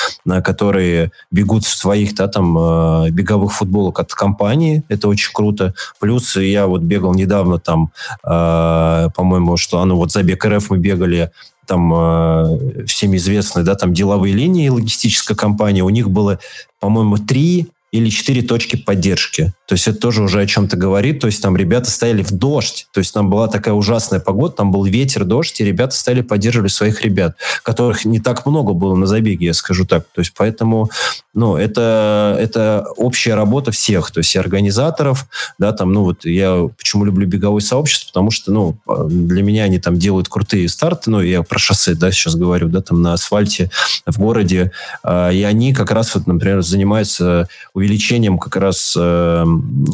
[0.45, 0.96] которые
[1.31, 4.83] бегут в своих да, там, э, беговых футболок от компании.
[4.89, 5.75] Это очень круто.
[6.01, 7.91] Плюс я вот бегал недавно там,
[8.25, 11.31] э, по-моему, что, ну вот забег РФ мы бегали
[11.67, 16.39] там э, всем известные, да, там деловые линии логистическая компания, у них было,
[16.81, 19.53] по-моему, три или четыре точки поддержки.
[19.66, 21.20] То есть это тоже уже о чем-то говорит.
[21.20, 22.87] То есть там ребята стояли в дождь.
[22.93, 26.68] То есть там была такая ужасная погода, там был ветер, дождь, и ребята стояли, поддерживали
[26.68, 30.07] своих ребят, которых не так много было на забеге, я скажу так.
[30.14, 30.91] То есть поэтому,
[31.34, 35.26] ну, это, это общая работа всех, то есть и организаторов,
[35.59, 38.76] да, там, ну, вот я почему люблю беговое сообщество, потому что, ну,
[39.09, 42.82] для меня они там делают крутые старты, ну, я про шоссе, да, сейчас говорю, да,
[42.82, 43.70] там на асфальте
[44.07, 44.72] в городе,
[45.03, 49.45] а, и они как раз вот, например, занимаются увеличением как раз э,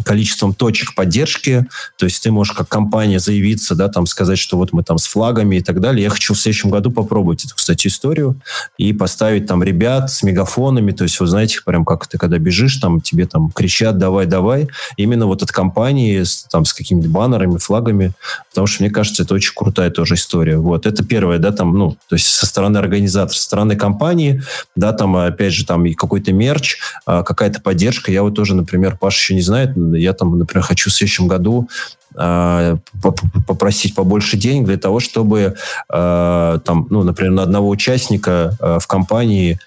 [0.04, 1.66] количеством точек поддержки.
[1.98, 5.04] То есть ты можешь как компания заявиться, да, там сказать, что вот мы там с
[5.04, 6.04] флагами и так далее.
[6.04, 8.36] Я хочу в следующем году попробовать эту, кстати, историю
[8.78, 10.92] и поставить там ребят с мегафонами.
[10.92, 14.68] То есть, вы знаете, прям как ты когда бежишь, там тебе там кричат «давай, давай».
[14.96, 18.12] Именно вот от компании с, там с какими-то баннерами, флагами.
[18.50, 20.58] Потому что, мне кажется, это очень крутая тоже история.
[20.58, 24.40] Вот, это первое, да, там, ну, то есть со стороны организатора, со стороны компании,
[24.76, 26.76] да, там, опять же, там и какой-то мерч,
[27.06, 27.71] а, какая-то поддержка.
[28.10, 31.68] Я вот тоже, например, Паша еще не знает, я там, например, хочу в следующем году
[32.16, 32.76] э,
[33.46, 35.54] попросить побольше денег для того, чтобы
[35.92, 39.58] э, там, ну, например, на одного участника э, в компании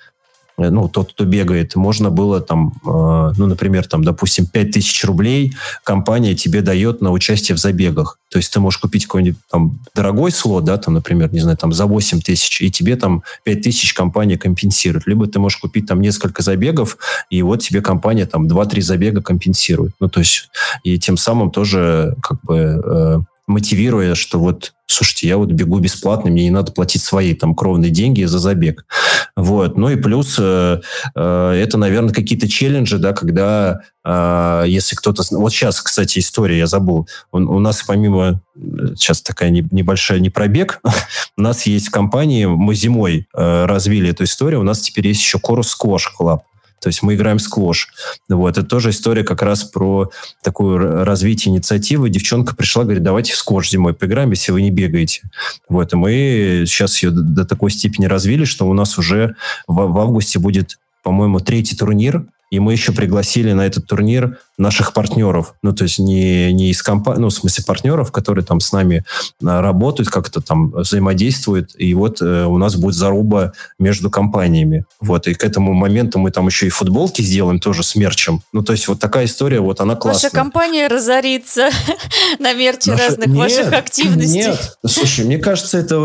[0.58, 5.53] ну, тот, кто бегает, можно было там, э, ну, например, там, допустим, 5000 рублей
[5.84, 8.20] компания тебе дает на участие в забегах.
[8.32, 11.74] То есть ты можешь купить какой-нибудь там дорогой слот, да, там, например, не знаю, там
[11.74, 15.08] за 8 тысяч, и тебе там 5 тысяч компания компенсирует.
[15.08, 16.97] Либо ты можешь купить там несколько забегов,
[17.30, 19.93] и вот тебе компания там 2-3 забега компенсирует.
[19.99, 20.49] Ну, то есть,
[20.84, 26.32] и тем самым тоже как бы э, мотивируя, что вот, слушайте, я вот бегу бесплатно,
[26.32, 28.86] мне не надо платить свои там кровные деньги за забег.
[29.36, 29.78] Вот.
[29.78, 30.82] Ну и плюс э,
[31.16, 35.24] э, это, наверное, какие-то челленджи, да, когда э, если кто-то...
[35.32, 37.08] Вот сейчас, кстати, история, я забыл.
[37.32, 38.41] У, у нас помимо...
[38.96, 40.82] Сейчас такая не, небольшая не пробег.
[41.38, 45.22] у нас есть в компании, мы зимой э, развили эту историю, у нас теперь есть
[45.22, 46.39] еще Chorus Squash Club.
[46.86, 47.90] То есть мы играем сквош.
[48.30, 48.60] Вот.
[48.60, 50.12] Это тоже история как раз про
[50.44, 52.12] такое развитие инициативы.
[52.12, 55.24] Девчонка пришла, говорит, давайте в сквош зимой поиграем, если вы не бегаете.
[55.68, 55.94] Вот.
[55.94, 59.36] И мы сейчас ее до такой степени развили, что у нас уже
[59.68, 64.93] в, в августе будет по-моему, третий турнир и мы еще пригласили на этот турнир наших
[64.93, 65.56] партнеров.
[65.62, 69.03] Ну, то есть не, не из компании, ну, в смысле партнеров, которые там с нами
[69.43, 71.72] а, работают, как-то там взаимодействуют.
[71.78, 74.86] И вот э, у нас будет заруба между компаниями.
[75.01, 75.28] Вот.
[75.28, 78.41] И к этому моменту мы там еще и футболки сделаем тоже с мерчем.
[78.53, 80.30] Ну, то есть вот такая история, вот она классная.
[80.30, 81.70] Наша компания разорится
[82.39, 83.10] на мерче Наша...
[83.10, 84.39] разных нет, ваших активностей.
[84.39, 85.97] Нет, слушай, мне кажется, это,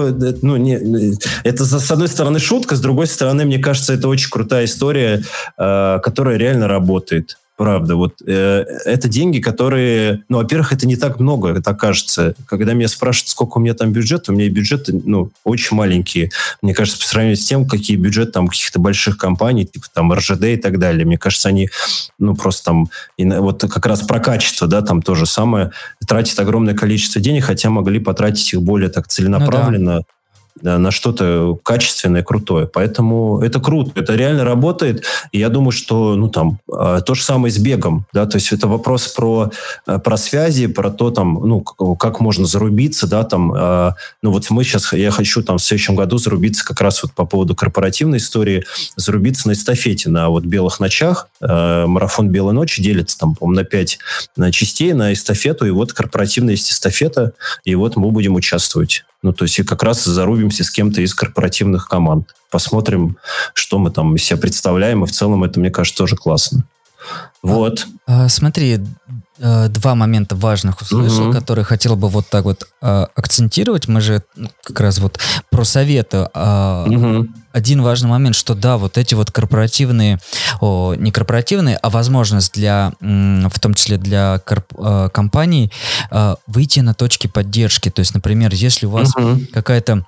[0.43, 4.65] ну, не, это с одной стороны шутка, с другой стороны, мне кажется, это очень крутая
[4.65, 5.23] история,
[5.57, 7.37] э, которая реально работает.
[7.61, 12.35] Правда, вот э, это деньги, которые, ну, во-первых, это не так много, так кажется.
[12.47, 16.31] Когда меня спрашивают, сколько у меня там бюджет, у меня бюджеты, ну, очень маленькие.
[16.63, 20.45] Мне кажется, по сравнению с тем, какие бюджеты там каких-то больших компаний, типа там РЖД
[20.45, 21.69] и так далее, мне кажется, они,
[22.19, 22.89] ну, просто там,
[23.19, 25.71] и, вот как раз про качество, да, там то же самое,
[26.09, 29.97] тратят огромное количество денег, хотя могли потратить их более так целенаправленно.
[29.97, 30.05] Ну, да
[30.63, 32.67] на что-то качественное, крутое.
[32.67, 35.05] Поэтому это круто, это реально работает.
[35.33, 38.07] И я думаю, что ну, там, а, то же самое с бегом.
[38.13, 38.27] Да?
[38.27, 39.51] То есть это вопрос про,
[39.87, 43.07] э, про связи, про то, там, ну, как можно зарубиться.
[43.07, 43.25] Да?
[43.25, 47.03] Там, а, ну, вот мы сейчас, я хочу там, в следующем году зарубиться как раз
[47.03, 48.65] вот по поводу корпоративной истории,
[48.97, 51.29] зарубиться на эстафете, на вот белых ночах.
[51.41, 53.99] Э, марафон «Белой ночи» делится там, по на пять
[54.37, 55.67] на частей, на эстафету.
[55.67, 57.33] И вот корпоративная есть эстафета,
[57.65, 59.05] и вот мы будем участвовать.
[59.23, 62.35] Ну, то есть и как раз зарубимся с кем-то из корпоративных команд.
[62.51, 63.19] Посмотрим,
[63.53, 65.05] что мы там из себя представляем.
[65.05, 66.65] И в целом это, мне кажется, тоже классно.
[67.43, 67.87] Вот.
[68.07, 68.79] А, смотри,
[69.41, 71.33] э, два момента важных услышал, угу.
[71.33, 73.89] которые хотел бы вот так вот а, акцентировать.
[73.89, 75.19] Мы же ну, как раз вот
[75.51, 76.29] про советы.
[76.35, 77.29] Угу.
[77.53, 80.21] Один важный момент, что да, вот эти вот корпоративные,
[80.61, 84.73] о, не корпоративные, а возможность для, в том числе для корп,
[85.13, 85.73] компаний,
[86.47, 87.91] выйти на точки поддержки.
[87.91, 89.41] То есть, например, если у вас угу.
[89.53, 90.05] какая-то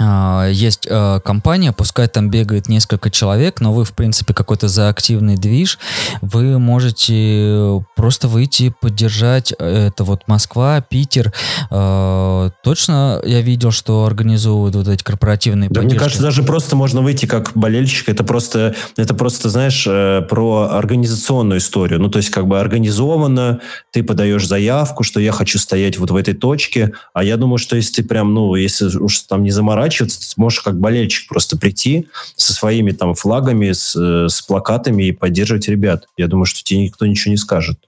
[0.00, 5.36] есть э, компания, пускай там бегает несколько человек, но вы, в принципе, какой-то за активный
[5.36, 5.78] движ,
[6.20, 9.52] вы можете просто выйти, поддержать.
[9.52, 11.32] Это вот Москва, Питер.
[11.70, 15.94] Э, точно я видел, что организовывают вот эти корпоративные да, поддержки.
[15.94, 18.08] Мне кажется, даже просто можно выйти как болельщик.
[18.08, 22.00] Это просто, это просто, знаешь, э, про организационную историю.
[22.00, 26.16] Ну, то есть, как бы организованно, ты подаешь заявку, что я хочу стоять вот в
[26.16, 29.87] этой точке, а я думаю, что если ты прям, ну, если уж там не заморачиваешься,
[29.88, 35.04] заморачиваться, ты можешь как болельщик просто прийти со своими там флагами, с, э, с плакатами
[35.04, 36.06] и поддерживать ребят.
[36.16, 37.78] Я думаю, что тебе никто ничего не скажет.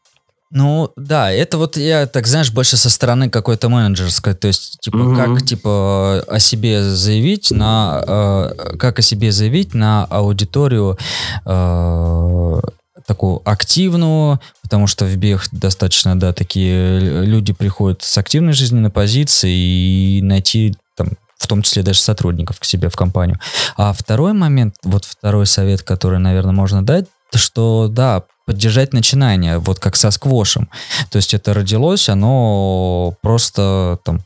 [0.53, 4.97] Ну, да, это вот я, так знаешь, больше со стороны какой-то менеджерской, то есть, типа,
[4.97, 5.17] mm-hmm.
[5.17, 10.99] как, типа, о себе заявить на, э, как о себе заявить на аудиторию
[11.47, 12.61] э,
[13.07, 19.53] такую активную, потому что в бег достаточно, да, такие люди приходят с активной жизненной позиции
[19.53, 23.41] и найти там в том числе даже сотрудников к себе в компанию.
[23.76, 29.78] А второй момент, вот второй совет, который, наверное, можно дать, что да, поддержать начинание, вот
[29.78, 30.68] как со сквошем.
[31.11, 34.20] То есть это родилось, оно просто там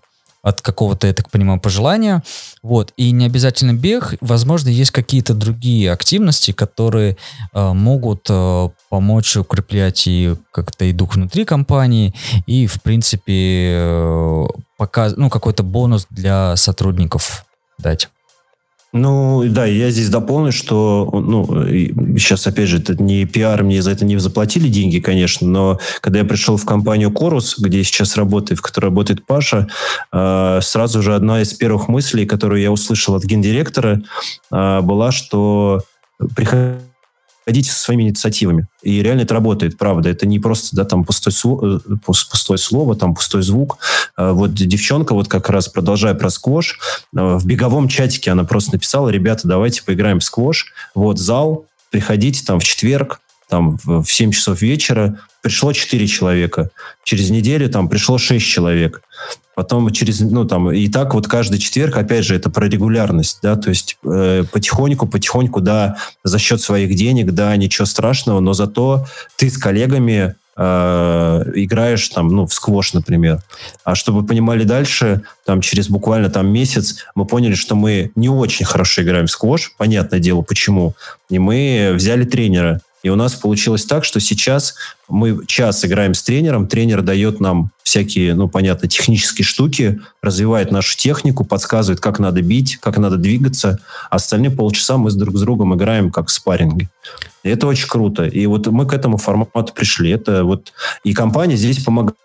[0.45, 2.22] от какого-то, я так понимаю, пожелания.
[2.62, 2.92] Вот.
[2.97, 4.14] И не обязательно бег.
[4.20, 7.16] Возможно, есть какие-то другие активности, которые
[7.55, 12.14] э, могут э, помочь укреплять и как-то и дух внутри компании,
[12.47, 17.47] и, в принципе, э, показ, ну, какой-то бонус для сотрудников
[17.78, 18.11] дать.
[18.97, 21.45] Ну, да, я здесь дополню, что, ну,
[22.16, 26.20] сейчас, опять же, это не пиар, мне за это не заплатили деньги, конечно, но когда
[26.20, 29.66] я пришел в компанию Корус, где сейчас работаю, в которой работает Паша,
[30.12, 34.01] э, сразу же одна из первых мыслей, которую я услышал от гендиректора,
[34.53, 35.82] э, была, что
[36.36, 36.78] приходите
[37.45, 38.66] ходите со своими инициативами.
[38.82, 40.09] И реально это работает, правда.
[40.09, 43.78] Это не просто, да, там слово, э, пустое слово, там пустой звук.
[44.16, 46.78] А вот девчонка, вот как раз продолжая про сквош,
[47.14, 50.72] э, в беговом чатике она просто написала, ребята, давайте поиграем в сквош.
[50.95, 56.70] Вот зал, приходите там в четверг, там в 7 часов вечера, пришло 4 человека.
[57.05, 59.03] Через неделю там пришло 6 человек.
[59.55, 63.57] Потом через, ну там, и так вот каждый четверг, опять же, это про регулярность, да,
[63.57, 69.07] то есть э, потихоньку, потихоньку, да, за счет своих денег, да, ничего страшного, но зато
[69.36, 73.40] ты с коллегами э, играешь там, ну, в сквош, например.
[73.84, 78.66] А чтобы понимали дальше, там через буквально там месяц мы поняли, что мы не очень
[78.66, 80.94] хорошо играем в сквош, понятное дело, почему.
[81.30, 84.76] И мы взяли тренера, И у нас получилось так, что сейчас
[85.09, 90.96] мы час играем с тренером, тренер дает нам всякие, ну, понятно, технические штуки, развивает нашу
[90.96, 93.78] технику, подсказывает, как надо бить, как надо двигаться.
[94.09, 96.88] А остальные полчаса мы с друг с другом играем как в спарринге.
[97.42, 98.24] И это очень круто.
[98.24, 100.11] И вот мы к этому формату пришли.
[100.11, 100.72] Это вот...
[101.05, 102.16] И компания здесь помогает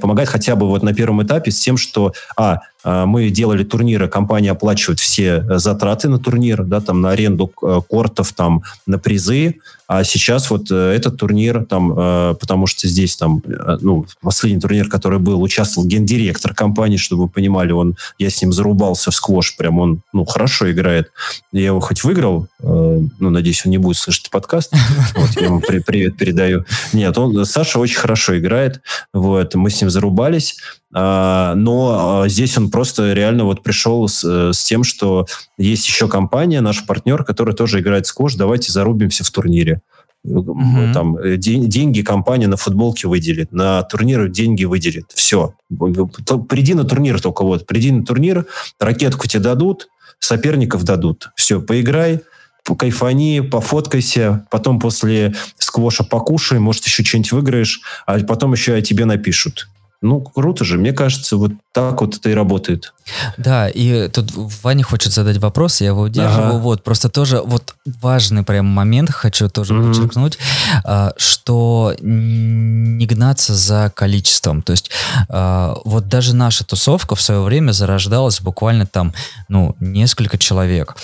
[0.00, 4.50] помогает хотя бы вот на первом этапе с тем, что, а, мы делали турниры, компания
[4.50, 9.56] оплачивает все э, затраты на турнир, да, там на аренду э, кортов, там на призы,
[9.88, 11.90] а сейчас вот э, этот турнир, там,
[12.38, 13.42] потому что здесь там,
[13.80, 18.52] ну, последний турнир, который был, участвовал гендиректор компании, чтобы вы понимали, он, я с ним
[18.52, 21.10] зарубался в сквош, прям он, ну, хорошо играет.
[21.52, 24.72] Я его хоть выиграл, ну, надеюсь, он не будет слышать подкаст,
[25.16, 26.64] вот, я ему привет передаю.
[26.92, 28.80] Нет, он, Саша очень хорошо играет,
[29.12, 30.56] вот, мы с ним зарубались,
[30.94, 35.26] но а, здесь он просто реально вот пришел с, э, с тем, что
[35.58, 39.82] есть еще компания, наш партнер, который тоже играет сквош, давайте зарубимся в турнире.
[40.24, 40.92] Mm-hmm.
[40.92, 45.10] Там э, день, деньги компания на футболке выделит, на турниры деньги выделит.
[45.14, 45.54] Все.
[46.48, 47.66] Приди на турнир только вот.
[47.66, 48.46] Приди на турнир,
[48.78, 49.88] ракетку тебе дадут,
[50.20, 51.30] соперников дадут.
[51.34, 52.20] Все, поиграй,
[52.78, 59.04] кайфани, пофоткайся, потом после сквоша покушай, может, еще что-нибудь выиграешь, а потом еще о тебе
[59.04, 59.68] напишут.
[60.04, 60.76] Ну, круто же.
[60.76, 62.92] Мне кажется, вот так вот это и работает.
[63.38, 64.32] Да, и тут
[64.62, 66.48] Ваня хочет задать вопрос, я его удерживаю.
[66.48, 66.58] Ага.
[66.58, 69.88] Вот, просто тоже вот важный прям момент хочу тоже mm-hmm.
[69.88, 70.38] подчеркнуть,
[70.84, 74.60] а, что не гнаться за количеством.
[74.60, 74.90] То есть
[75.30, 79.14] а, вот даже наша тусовка в свое время зарождалась буквально там,
[79.48, 80.96] ну, несколько человек.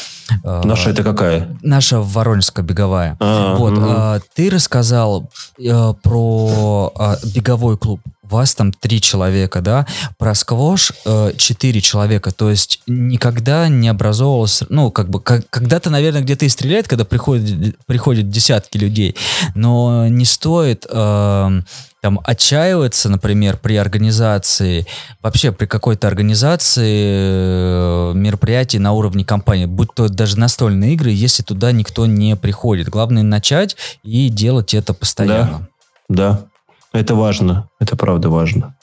[0.45, 1.49] А, наша это какая?
[1.63, 3.17] Наша Воронежская беговая.
[3.19, 4.23] А, вот, угу.
[4.35, 8.01] ты рассказал э, про беговой клуб
[8.31, 9.87] вас там три человека, да,
[10.19, 15.91] про сквош э, четыре человека, то есть никогда не образовывалось, ну, как бы, как, когда-то,
[15.91, 19.17] наверное, где-то и стреляет, когда приходят, приходят десятки людей,
[19.55, 21.61] но не стоит э,
[22.01, 24.87] там отчаиваться, например, при организации,
[25.23, 31.43] вообще при какой-то организации э, мероприятий на уровне компании, будь то даже настольные игры, если
[31.43, 32.89] туда никто не приходит.
[32.89, 35.69] Главное начать и делать это постоянно.
[36.09, 36.50] Да, да.
[36.93, 38.75] Это важно, это правда важно.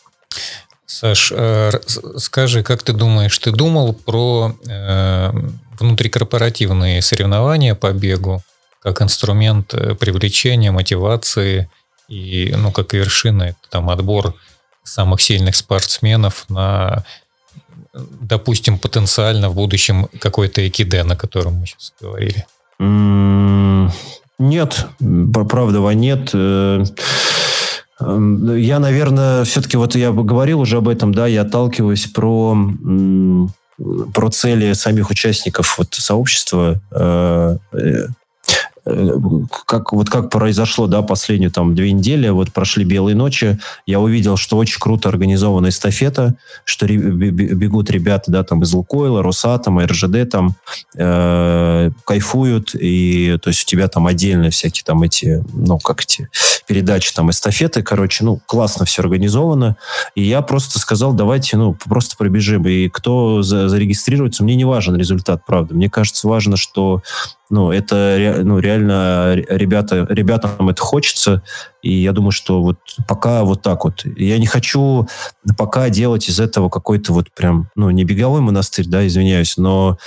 [0.86, 1.72] Саш, э,
[2.16, 5.32] скажи, как ты думаешь, ты думал про э,
[5.80, 8.42] внутрикорпоративные соревнования по бегу
[8.80, 11.70] как инструмент э, привлечения, мотивации
[12.08, 14.34] и, ну, как вершина, это там отбор
[14.84, 17.04] самых сильных спортсменов на,
[17.94, 22.48] допустим, потенциально в будущем какой-то экиде, о котором мы сейчас говорили?
[24.40, 24.88] Нет,
[25.50, 26.34] правда, нет.
[28.00, 32.58] Эм, я, наверное, все-таки вот я говорил уже об этом, да, я отталкиваюсь про
[34.14, 36.82] про цели самих участников вот сообщества.
[39.66, 44.38] Как, вот как произошло, да, последние там две недели, вот прошли белые ночи, я увидел,
[44.38, 50.56] что очень круто организована эстафета, что бегут ребята, да, там из Лукойла, Росатома, РЖД там,
[50.96, 56.30] э, кайфуют, и то есть у тебя там отдельно всякие там эти, ну, как эти
[56.68, 59.76] передачи, там, эстафеты, короче, ну, классно все организовано,
[60.16, 64.96] и я просто сказал, давайте, ну, просто пробежим, и кто за, зарегистрируется, мне не важен
[64.96, 67.02] результат, правда, мне кажется, важно, что
[67.50, 71.44] ну, это ну, реально ребята, ребятам это хочется,
[71.82, 72.78] и я думаю, что вот
[73.08, 74.04] пока вот так вот.
[74.18, 75.08] Я не хочу
[75.58, 79.98] пока делать из этого какой-то вот прям, ну, не беговой монастырь, да, извиняюсь, но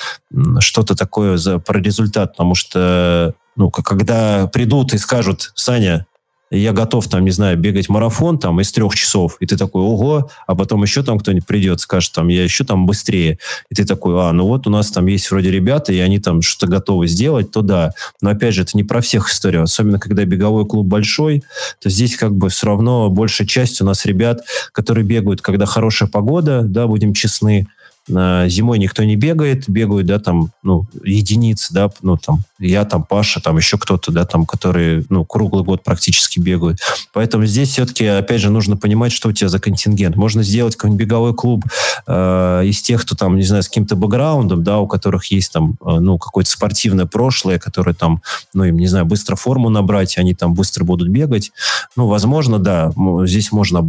[0.59, 6.07] что-то такое за, про результат, потому что, ну, когда придут и скажут, Саня,
[6.51, 10.31] я готов, там, не знаю, бегать марафон там из трех часов, и ты такой, ого,
[10.47, 13.39] а потом еще там кто-нибудь придет, скажет, там, я еще там быстрее,
[13.71, 16.43] и ты такой, а, ну вот у нас там есть вроде ребята, и они там
[16.43, 17.93] что-то готовы сделать, то да.
[18.21, 21.45] Но опять же, это не про всех история, особенно когда беговой клуб большой,
[21.81, 24.41] то здесь как бы все равно большая часть у нас ребят,
[24.73, 27.69] которые бегают, когда хорошая погода, да, будем честны,
[28.09, 33.41] Зимой никто не бегает, бегают, да, там, ну, единицы, да, ну, там, я, там, Паша,
[33.41, 36.79] там, еще кто-то, да, там, которые, ну, круглый год практически бегают.
[37.13, 40.17] Поэтому здесь все-таки, опять же, нужно понимать, что у тебя за контингент.
[40.17, 41.65] Можно сделать какой-нибудь беговой клуб
[42.07, 45.77] э, из тех, кто там, не знаю, с каким-то бэкграундом, да, у которых есть там,
[45.85, 48.23] э, ну, какое-то спортивное прошлое, которые там,
[48.55, 51.53] ну, им, не знаю, быстро форму набрать, они там быстро будут бегать.
[51.97, 52.93] Ну, возможно, да,
[53.25, 53.89] здесь можно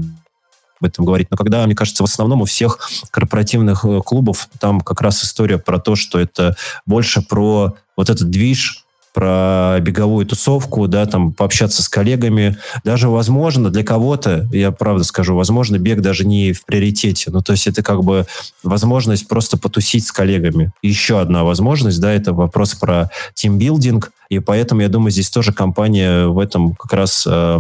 [0.81, 1.27] об этом говорить.
[1.29, 2.79] Но когда, мне кажется, в основном у всех
[3.11, 6.55] корпоративных э, клубов там как раз история про то, что это
[6.85, 12.57] больше про вот этот движ, про беговую тусовку, да, там пообщаться с коллегами.
[12.83, 17.29] Даже, возможно, для кого-то, я правда скажу, возможно, бег даже не в приоритете.
[17.31, 18.25] Ну, то есть это как бы
[18.63, 20.71] возможность просто потусить с коллегами.
[20.81, 24.11] Еще одна возможность, да, это вопрос про тимбилдинг.
[24.29, 27.59] И поэтому, я думаю, здесь тоже компания в этом как раз, э,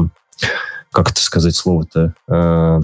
[0.91, 2.81] как это сказать слово-то, э,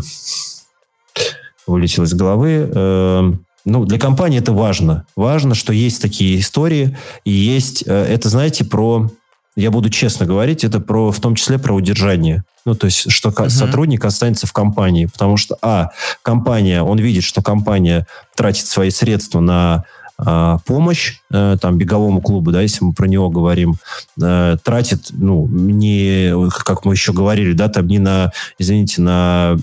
[1.66, 2.70] вылетело из головы.
[2.74, 3.32] Э,
[3.66, 5.06] ну, для компании это важно.
[5.16, 9.12] Важно, что есть такие истории, и есть, э, это, знаете, про,
[9.56, 12.46] я буду честно говорить, это про, в том числе про удержание.
[12.66, 13.50] Ну, то есть, что uh-huh.
[13.50, 15.06] сотрудник останется в компании.
[15.06, 15.92] Потому что, а,
[16.22, 19.86] компания, он видит, что компания тратит свои средства на
[20.18, 23.76] помощь э, там беговому клубу, да, если мы про него говорим,
[24.20, 29.58] э, тратит, ну, не, как мы еще говорили, да, там не на, извините, на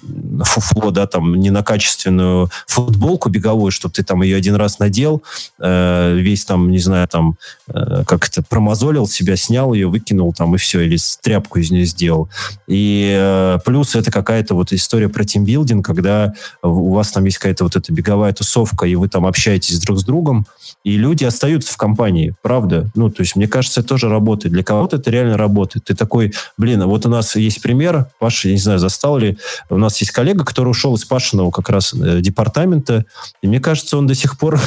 [0.44, 5.24] фуфло, да, там не на качественную футболку беговую, чтобы ты там ее один раз надел,
[5.61, 7.36] э, весь там, не знаю, там,
[7.66, 12.28] как это, промозолил себя, снял ее, выкинул там и все, или тряпку из нее сделал.
[12.68, 16.32] И плюс это какая-то вот история про тимбилдинг, когда
[16.62, 20.05] у вас там есть какая-то вот эта беговая тусовка, и вы там общаетесь друг с
[20.05, 20.43] другом,
[20.84, 22.90] и люди остаются в компании, правда.
[22.95, 24.53] Ну, то есть, мне кажется, это тоже работает.
[24.53, 25.86] Для кого-то это реально работает.
[25.86, 29.38] Ты такой, блин, а вот у нас есть пример, Паша, я не знаю, застал ли,
[29.70, 33.05] у нас есть коллега, который ушел из Пашиного как раз э, департамента,
[33.42, 34.61] и мне кажется, он до сих пор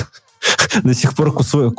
[0.83, 1.73] до сих пор кусует,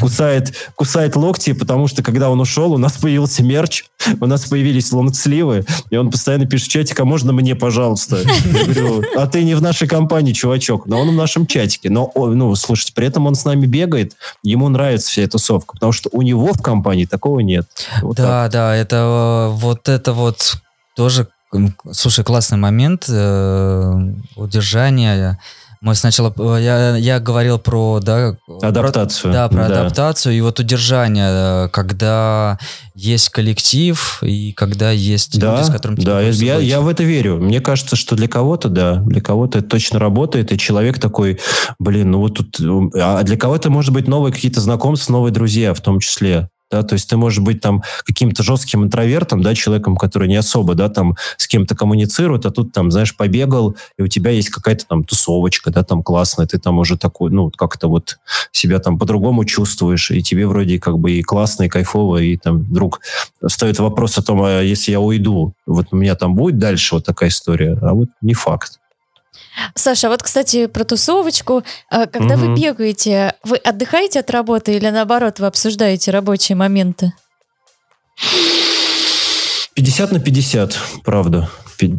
[0.00, 3.84] кусает, кусает локти, потому что когда он ушел, у нас появился мерч,
[4.20, 8.18] у нас появились лонгсливы, и он постоянно пишет в чатик, а можно мне, пожалуйста?
[8.18, 11.90] Я говорю, а ты не в нашей компании, чувачок, но он в нашем чатике.
[11.90, 15.92] Но, ну, слушайте, при этом он с нами бегает, ему нравится вся эта тусовка, потому
[15.92, 17.66] что у него в компании такого нет.
[18.02, 18.52] Вот да, так.
[18.52, 20.58] да, это вот это вот
[20.96, 21.28] тоже,
[21.92, 25.38] слушай, классный момент э, удержания
[25.80, 28.36] мы сначала, э, я, я говорил про, да...
[28.60, 29.32] Адаптацию.
[29.32, 29.80] Про, да, про да.
[29.80, 32.58] адаптацию и вот удержание, э, когда
[32.94, 37.38] есть коллектив и когда есть да, люди, с которыми Да, я, я в это верю.
[37.38, 41.40] Мне кажется, что для кого-то, да, для кого-то это точно работает, и человек такой,
[41.78, 42.60] блин, ну вот тут...
[42.94, 46.94] А для кого-то, может быть, новые какие-то знакомства, новые друзья в том числе да, то
[46.94, 51.16] есть ты можешь быть там каким-то жестким интровертом, да, человеком, который не особо, да, там
[51.36, 55.70] с кем-то коммуницирует, а тут там, знаешь, побегал, и у тебя есть какая-то там тусовочка,
[55.70, 58.18] да, там классная, ты там уже такой, ну, как-то вот
[58.52, 62.58] себя там по-другому чувствуешь, и тебе вроде как бы и классно, и кайфово, и там
[62.60, 63.00] вдруг
[63.46, 67.04] стоит вопрос о том, а если я уйду, вот у меня там будет дальше вот
[67.04, 68.79] такая история, а вот не факт.
[69.74, 71.62] Саша, вот, кстати, про тусовочку.
[71.90, 72.46] А, когда угу.
[72.46, 77.12] вы бегаете, вы отдыхаете от работы или наоборот, вы обсуждаете рабочие моменты?
[79.74, 81.50] 50 на 50, правда.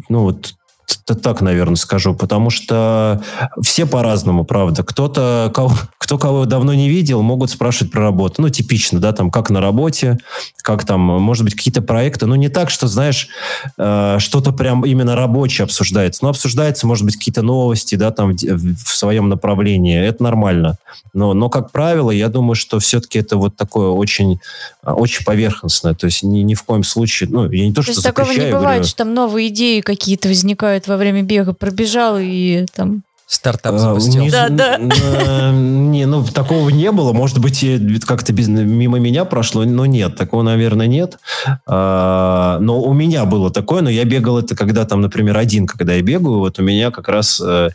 [0.09, 0.53] Ну вот
[0.97, 3.21] так, наверное, скажу, потому что
[3.61, 4.83] все по-разному, правда.
[4.83, 5.51] Кто-то,
[5.97, 8.41] кто кого давно не видел, могут спрашивать про работу.
[8.41, 10.19] Ну, типично, да, там, как на работе,
[10.61, 12.25] как там, может быть, какие-то проекты.
[12.25, 13.29] Ну, не так, что, знаешь,
[13.77, 16.23] э, что-то прям именно рабочее обсуждается.
[16.23, 19.99] Но обсуждается, может быть, какие-то новости, да, там, в, в своем направлении.
[19.99, 20.77] Это нормально.
[21.13, 24.39] Но, но, как правило, я думаю, что все-таки это вот такое очень,
[24.83, 25.93] очень поверхностное.
[25.93, 28.37] То есть ни, ни в коем случае, ну, я не то, то что такого не
[28.37, 33.75] бывает, говорю, что там новые идеи какие-то возникают во время бега, пробежал и там Стартап
[33.75, 34.29] а, запустил.
[34.29, 34.77] да, да.
[34.77, 37.13] Не, ну, такого не было.
[37.13, 37.65] Может быть,
[38.05, 41.17] как-то без, мимо меня прошло, но нет, такого, наверное, нет.
[41.65, 45.93] А, но у меня было такое, но я бегал это, когда там, например, один, когда
[45.93, 47.69] я бегаю, вот у меня как раз э,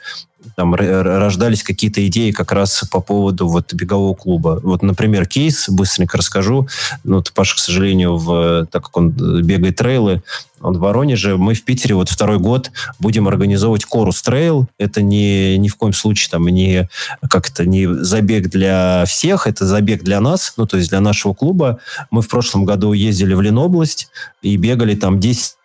[0.55, 4.61] там рождались какие-то идеи как раз по поводу вот бегового клуба.
[4.62, 6.68] Вот, например, кейс, быстренько расскажу.
[7.05, 10.22] Ну, вот Паша, к сожалению, в, так как он бегает трейлы,
[10.61, 11.36] он в Воронеже.
[11.36, 14.66] Мы в Питере вот второй год будем организовывать Корус Трейл.
[14.78, 16.88] Это не, ни в коем случае там не
[17.28, 21.78] как-то не забег для всех, это забег для нас, ну, то есть для нашего клуба.
[22.11, 24.09] Мы в прошлом году ездили в Ленобласть
[24.42, 25.57] и бегали там 10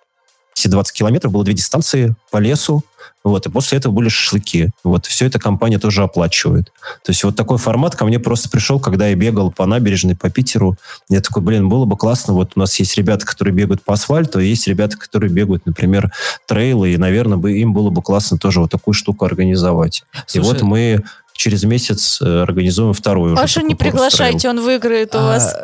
[0.55, 2.83] 20 километров, было две дистанции по лесу,
[3.23, 4.69] вот, и после этого были шашлыки.
[4.83, 6.71] Вот, все это компания тоже оплачивает.
[7.03, 10.29] То есть вот такой формат ко мне просто пришел, когда я бегал по набережной, по
[10.29, 10.75] Питеру.
[11.09, 14.39] Я такой, блин, было бы классно, вот у нас есть ребята, которые бегают по асфальту,
[14.39, 16.11] и есть ребята, которые бегают, например,
[16.47, 20.03] трейлы, и, наверное, бы, им было бы классно тоже вот такую штуку организовать.
[20.25, 21.03] Слушай, и вот мы
[21.33, 23.35] через месяц э, организуем вторую.
[23.35, 25.55] Пашу не приглашайте, он выиграет у а, вас.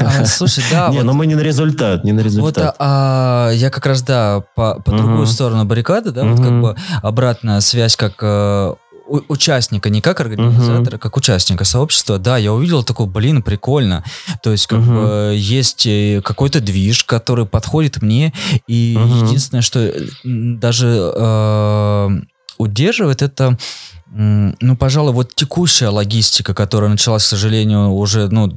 [0.00, 0.88] А, слушай, да.
[0.90, 2.76] Не, но мы не на результат, не на результат.
[2.78, 2.84] Вот,
[3.54, 8.14] я как раз, да, по другую сторону баррикады, да, вот как бы обратная связь как
[8.22, 8.74] э,
[9.28, 11.00] участника, не как организатора, uh-huh.
[11.00, 14.04] как участника сообщества, да, я увидел такой, блин, прикольно.
[14.42, 15.30] То есть, как uh-huh.
[15.30, 18.32] бы, есть э, какой-то движ, который подходит мне,
[18.66, 19.26] и uh-huh.
[19.26, 19.92] единственное, что
[20.24, 22.08] даже э,
[22.58, 23.58] удерживает, это
[24.12, 28.52] ну, пожалуй, вот текущая логистика, которая началась, к сожалению, уже, ну,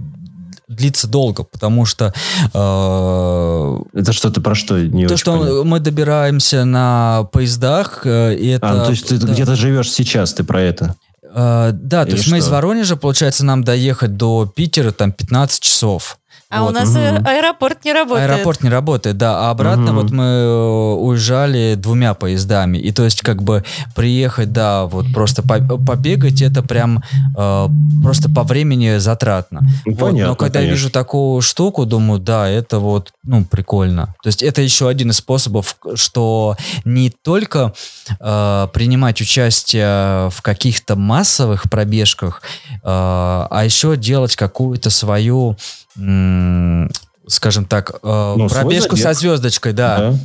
[0.68, 2.14] длится долго, потому что...
[2.54, 4.80] Э, это что-то про что?
[4.82, 5.64] Не то, что понятно.
[5.64, 8.84] мы добираемся на поездах, э, и это...
[8.84, 9.32] А, то есть ты да.
[9.32, 10.96] где-то живешь сейчас, ты про это?
[11.34, 12.32] Э, да, Или то есть что?
[12.32, 16.18] мы из Воронежа, получается, нам доехать до Питера там 15 часов.
[16.54, 16.70] А вот.
[16.70, 17.28] у нас угу.
[17.28, 18.30] аэропорт не работает.
[18.30, 19.48] Аэропорт не работает, да.
[19.48, 20.02] А обратно угу.
[20.02, 22.78] вот мы э, уезжали двумя поездами.
[22.78, 23.64] И то есть как бы
[23.96, 27.04] приехать, да, вот просто побегать, это прям
[27.36, 27.68] э,
[28.04, 29.62] просто по времени затратно.
[29.86, 30.00] Ну, вот.
[30.00, 30.70] понятно, Но когда конечно.
[30.70, 34.14] я вижу такую штуку, думаю, да, это вот, ну, прикольно.
[34.22, 36.56] То есть это еще один из способов, что
[36.86, 37.74] не только
[38.20, 45.58] э, принимать участие в каких-то массовых пробежках, э, а еще делать какую-то свою
[47.28, 49.98] скажем так, э, ну, пробежку со звездочкой, да.
[49.98, 50.20] да.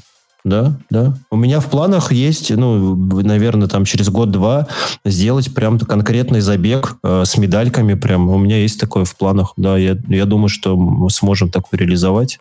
[0.45, 1.15] Да, да.
[1.31, 4.69] У меня в планах есть, ну, наверное, там через год-два
[5.05, 7.95] сделать прям конкретный забег э, с медальками.
[7.95, 9.53] Прям у меня есть такое в планах.
[9.57, 12.39] Да, я, я думаю, что мы сможем такое реализовать.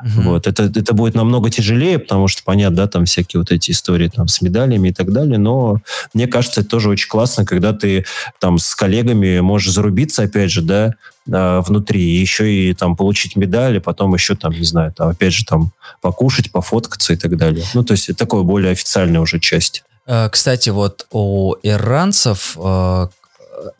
[0.00, 0.22] Угу.
[0.22, 0.46] Вот.
[0.46, 4.28] Это, это будет намного тяжелее, потому что, понятно, да, там всякие вот эти истории там
[4.28, 5.80] с медалями и так далее, но
[6.12, 8.04] мне кажется, это тоже очень классно, когда ты
[8.40, 10.94] там с коллегами можешь зарубиться, опять же, да,
[11.32, 15.32] а, внутри, и еще и там получить медали, потом еще там, не знаю, там, опять
[15.32, 17.64] же, там покушать, пофоткаться и так далее.
[17.74, 19.84] Ну, то есть это такое более официальная уже часть.
[20.06, 23.08] Э, кстати, вот у иранцев э,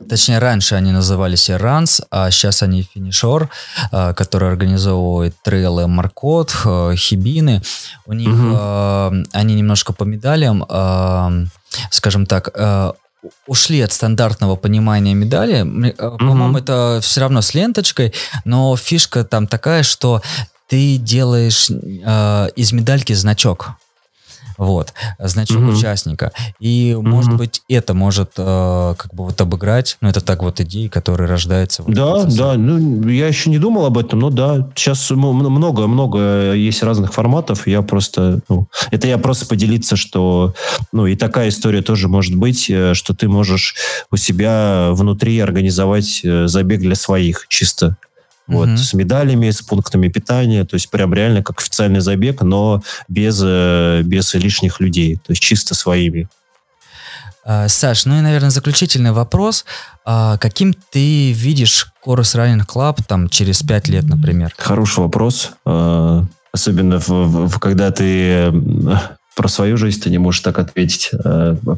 [0.08, 3.48] точнее, раньше они назывались Иранс, а сейчас они Финишор,
[3.92, 7.62] э, который организовывает трейлы Маркот, э, Хибины.
[8.06, 9.26] У них угу.
[9.32, 10.64] они немножко по медалям,
[11.90, 12.50] скажем так,
[13.46, 15.62] ушли от стандартного понимания медали.
[15.96, 18.12] По-моему, это все равно с ленточкой,
[18.44, 20.22] но фишка там такая, что
[20.68, 23.72] ты делаешь э, из медальки значок.
[24.56, 25.76] Вот, значок mm-hmm.
[25.76, 26.32] участника.
[26.60, 27.02] И, mm-hmm.
[27.02, 31.28] может быть, это может э, как бы вот обыграть, ну, это так вот идеи, которые
[31.28, 31.82] рождаются.
[31.82, 36.82] Вот да, да, ну, я еще не думал об этом, но да, сейчас много-много есть
[36.82, 40.54] разных форматов, я просто, ну, это я просто поделиться, что,
[40.92, 43.74] ну, и такая история тоже может быть, э, что ты можешь
[44.10, 47.96] у себя внутри организовать э, забег для своих, чисто
[48.46, 48.76] вот, угу.
[48.76, 54.02] с медалями, с пунктами питания, то есть прям реально как официальный забег, но без, э,
[54.04, 56.28] без лишних людей, то есть чисто своими.
[57.46, 59.64] А, Саш, ну и, наверное, заключительный вопрос.
[60.04, 64.52] А каким ты видишь Chorus Running Club там через пять лет, например?
[64.56, 65.52] Хороший вопрос.
[65.66, 68.52] А, особенно в, в, когда ты
[69.36, 71.10] про свою жизнь ты не можешь так ответить.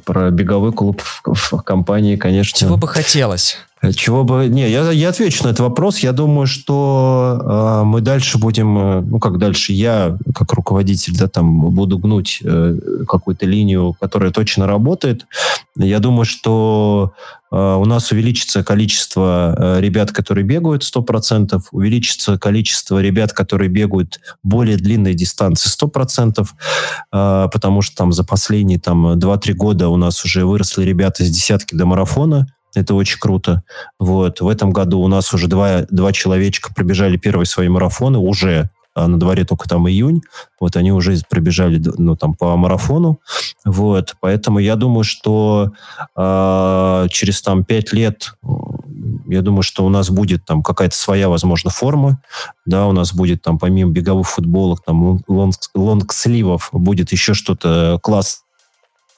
[0.05, 2.59] Про беговой клуб в, в компании, конечно.
[2.59, 3.57] Чего бы хотелось?
[3.95, 4.49] Чего бы...
[4.49, 5.99] Не, я, я отвечу на этот вопрос.
[5.99, 8.79] Я думаю, что э, мы дальше будем...
[8.79, 9.75] Э, ну, как дальше?
[9.75, 15.27] Я, как руководитель, да, там, буду гнуть э, какую-то линию, которая точно работает.
[15.77, 17.13] Я думаю, что
[17.53, 24.21] э, у нас увеличится количество э, ребят, которые бегают 100%, увеличится количество ребят, которые бегают
[24.43, 26.47] более длинные дистанции 100%,
[27.13, 31.29] э, потому что там за последние там, 2-3 года у нас уже выросли ребята с
[31.29, 32.47] десятки до марафона.
[32.77, 33.63] Это очень круто.
[33.99, 34.41] Вот.
[34.41, 39.09] В этом году у нас уже два, два человечка пробежали первые свои марафоны уже а
[39.09, 40.23] на дворе только там июнь,
[40.59, 43.21] вот они уже пробежали ну, там, по марафону,
[43.67, 45.73] вот, поэтому я думаю, что
[46.17, 48.33] э, через там пять лет,
[49.27, 52.23] я думаю, что у нас будет там какая-то своя, возможно, форма,
[52.65, 58.46] да, у нас будет там помимо беговых футболок, там лонг, лонгсливов будет еще что-то класс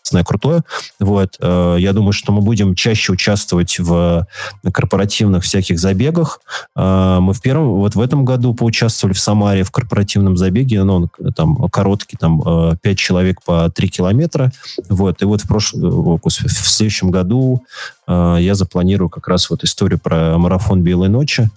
[0.09, 0.63] классное, крутое.
[1.01, 1.37] Вот.
[1.41, 4.27] Э, я думаю, что мы будем чаще участвовать в
[4.73, 6.41] корпоративных всяких забегах.
[6.77, 10.95] Э, мы в первом, вот в этом году поучаствовали в Самаре в корпоративном забеге, ну,
[10.95, 14.51] он там короткий, там 5 э, человек по 3 километра.
[14.89, 15.23] Вот.
[15.23, 17.63] И вот в прошлом, в следующем году
[18.09, 21.51] я запланирую как раз вот историю про марафон Белой ночи.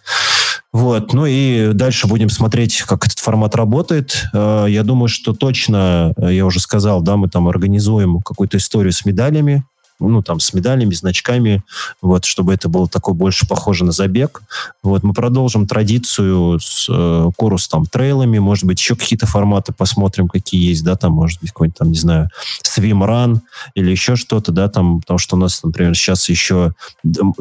[0.74, 4.28] Вот, ну и дальше будем смотреть, как этот формат работает.
[4.34, 8.94] Э, я думаю, что точно, э, я уже сказал, да, мы там организуем какую-то историю
[8.94, 9.66] с медалями
[10.10, 11.64] ну, там, с медалями, значками,
[12.02, 14.42] вот, чтобы это было такое больше похоже на забег.
[14.84, 20.28] Вот, мы продолжим традицию с э, корус, там, трейлами, может быть, еще какие-то форматы посмотрим,
[20.28, 22.30] какие есть, да, там, может быть, какой-нибудь, там, не знаю,
[22.66, 23.40] swim
[23.76, 26.74] или еще что-то, да, там, потому что у нас, например, сейчас еще,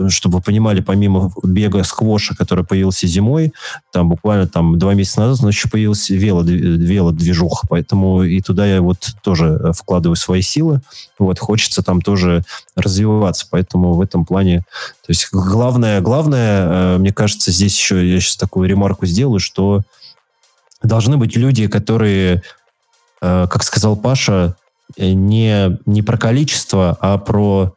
[0.08, 3.52] чтобы вы понимали, помимо бега сквоша, который появился зимой,
[3.92, 8.66] там, буквально, там, два месяца назад, у нас еще появился вело, велодвижуха, поэтому и туда
[8.66, 10.80] я вот тоже вкладываю свои силы,
[11.20, 12.42] вот, хочется там тоже
[12.74, 13.46] развиваться.
[13.50, 14.60] Поэтому в этом плане,
[15.06, 19.82] то есть главное, главное, э, мне кажется, здесь еще я сейчас такую ремарку сделаю, что
[20.82, 22.42] должны быть люди, которые,
[23.20, 24.56] э, как сказал Паша,
[24.96, 27.74] э, не, не про количество, а про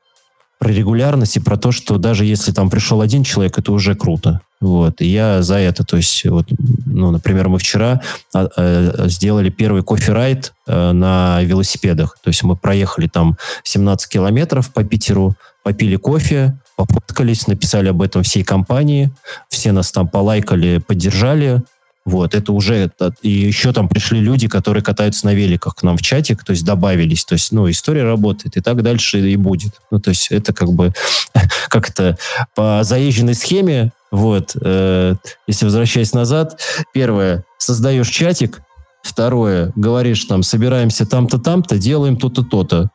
[0.64, 4.40] про регулярность и про то, что даже если там пришел один человек, это уже круто.
[4.64, 5.02] Вот.
[5.02, 5.84] И я за это.
[5.84, 6.48] То есть, вот,
[6.86, 8.02] ну, например, мы вчера
[8.34, 12.18] а, а, сделали первый кофе-райд а, на велосипедах.
[12.24, 18.24] То есть мы проехали там 17 километров по Питеру, попили кофе, пофоткались, написали об этом
[18.24, 19.12] всей компании,
[19.50, 21.62] все нас там полайкали, поддержали,
[22.06, 22.92] вот, это уже...
[23.22, 26.66] И еще там пришли люди, которые катаются на великах к нам в чатик, то есть
[26.66, 27.24] добавились.
[27.24, 29.74] То есть, ну, история работает, и так дальше и будет.
[29.90, 30.94] Ну, то есть это как бы
[31.70, 32.18] как-то
[32.56, 35.16] по заезженной схеме, вот, э,
[35.48, 36.62] если возвращаясь назад,
[36.94, 38.62] первое, создаешь чатик,
[39.02, 42.92] второе, говоришь там, собираемся там-то, там-то, делаем то-то, то-то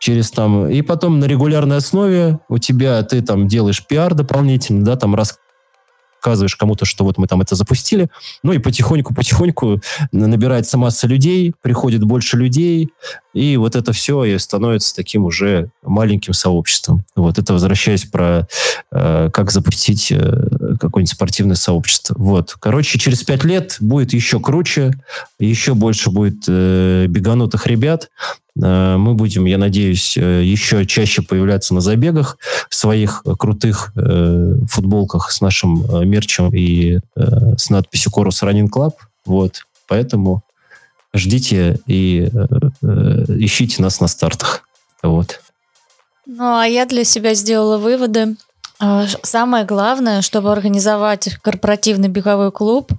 [0.00, 4.96] через там, и потом на регулярной основе у тебя, ты там делаешь пиар дополнительно, да,
[4.96, 8.08] там рассказываешь кому-то, что вот мы там это запустили.
[8.42, 9.80] Ну и потихоньку-потихоньку
[10.10, 12.90] набирается масса людей, приходит больше людей,
[13.34, 17.04] и вот это все и становится таким уже маленьким сообществом.
[17.14, 18.46] Вот это возвращаясь про
[18.90, 20.46] э, как запустить э,
[20.82, 22.14] какое-нибудь спортивное сообщество.
[22.18, 22.54] Вот.
[22.58, 24.92] Короче, через пять лет будет еще круче,
[25.38, 28.10] еще больше будет э, беганутых ребят.
[28.60, 32.36] Э, мы будем, я надеюсь, э, еще чаще появляться на забегах
[32.68, 38.68] в своих крутых э, футболках с нашим э, мерчем и э, с надписью Chorus Running
[38.68, 38.92] Club.
[39.24, 39.64] Вот.
[39.88, 40.42] Поэтому
[41.14, 42.46] ждите и э,
[42.82, 44.62] э, ищите нас на стартах.
[45.02, 45.40] Вот.
[46.26, 48.36] Ну, а я для себя сделала выводы.
[48.84, 52.90] А, самое главное, чтобы организовать корпоративный беговой клуб,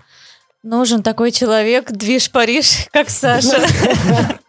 [0.63, 3.61] нужен такой человек, движ Париж, как Саша.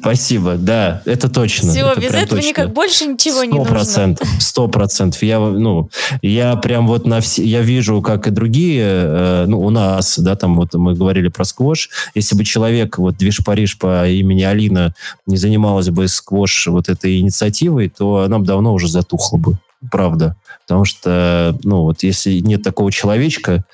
[0.00, 1.70] Спасибо, да, это точно.
[1.70, 2.48] Все, это без этого точно.
[2.48, 4.14] никак больше ничего не нужно.
[4.40, 5.22] Сто процентов.
[5.22, 5.88] Я, ну,
[6.20, 10.36] я прям вот на все, я вижу, как и другие, э, ну, у нас, да,
[10.36, 11.88] там вот мы говорили про сквош.
[12.14, 14.92] Если бы человек, вот Движ Париж по имени Алина
[15.24, 19.56] не занималась бы сквош вот этой инициативой, то нам давно уже затухло бы
[19.90, 20.36] правда.
[20.66, 23.64] Потому что, ну, вот если нет такого человечка,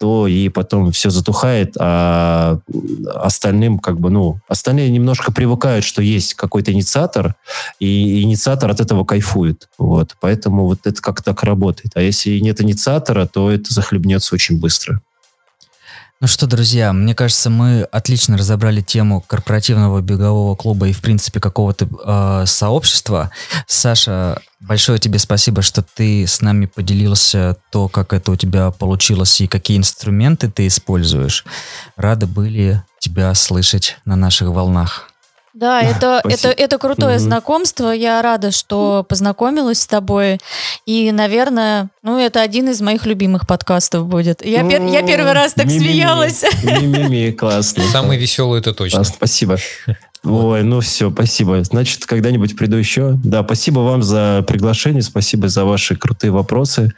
[0.00, 2.58] то и потом все затухает, а
[3.16, 7.34] остальным как бы, ну, остальные немножко привыкают, что есть какой-то инициатор,
[7.80, 9.68] и инициатор от этого кайфует.
[9.76, 10.16] Вот.
[10.20, 11.92] Поэтому вот это как так работает.
[11.94, 15.02] А если нет инициатора, то это захлебнется очень быстро.
[16.22, 21.40] Ну что, друзья, мне кажется, мы отлично разобрали тему корпоративного бегового клуба и, в принципе,
[21.40, 23.30] какого-то э, сообщества.
[23.66, 29.40] Саша, большое тебе спасибо, что ты с нами поделился то, как это у тебя получилось
[29.40, 31.46] и какие инструменты ты используешь.
[31.96, 35.09] Рады были тебя слышать на наших волнах.
[35.52, 37.18] Да, это, это, это крутое mm-hmm.
[37.18, 37.90] знакомство.
[37.90, 40.38] Я рада, что познакомилась с тобой.
[40.86, 44.44] И, наверное, ну, это один из моих любимых подкастов будет.
[44.44, 46.44] Я, пер, я первый раз так смеялась.
[46.62, 47.82] Ми-ми-ми, классно.
[47.84, 48.98] Самый веселый это точно.
[48.98, 50.36] Классно, спасибо.
[50.36, 51.64] Ой, ну все, спасибо.
[51.64, 53.18] Значит, когда-нибудь приду еще.
[53.24, 56.92] Да, спасибо вам за приглашение, спасибо за ваши крутые вопросы.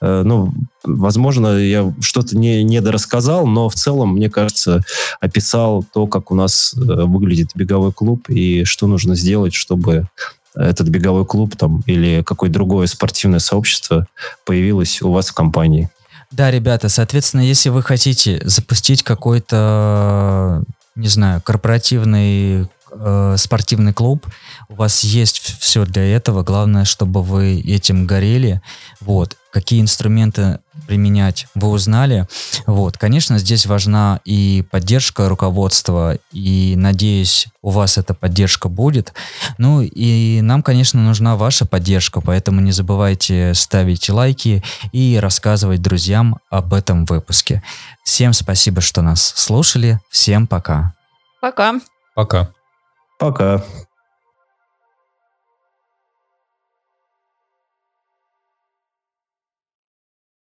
[0.00, 0.52] Э, ну,
[0.84, 4.82] возможно, я что-то не, не дорассказал, но в целом, мне кажется,
[5.20, 10.08] описал то, как у нас э, выглядит беговой клуб и что нужно сделать, чтобы
[10.54, 14.06] этот беговой клуб там или какое-то другое спортивное сообщество
[14.44, 15.90] появилось у вас в компании.
[16.30, 20.62] Да, ребята, соответственно, если вы хотите запустить какой-то
[20.98, 24.26] не знаю, корпоративный э, спортивный клуб,
[24.68, 28.60] у вас есть все для этого, главное, чтобы вы этим горели,
[29.00, 30.58] вот, какие инструменты
[30.88, 32.26] применять, вы узнали,
[32.66, 39.12] вот, конечно, здесь важна и поддержка руководства, и, надеюсь, у вас эта поддержка будет,
[39.58, 46.38] ну, и нам, конечно, нужна ваша поддержка, поэтому не забывайте ставить лайки и рассказывать друзьям
[46.48, 47.62] об этом выпуске.
[48.02, 50.94] Всем спасибо, что нас слушали, всем пока.
[51.42, 51.74] Пока.
[52.14, 52.50] Пока.
[53.18, 53.62] Пока.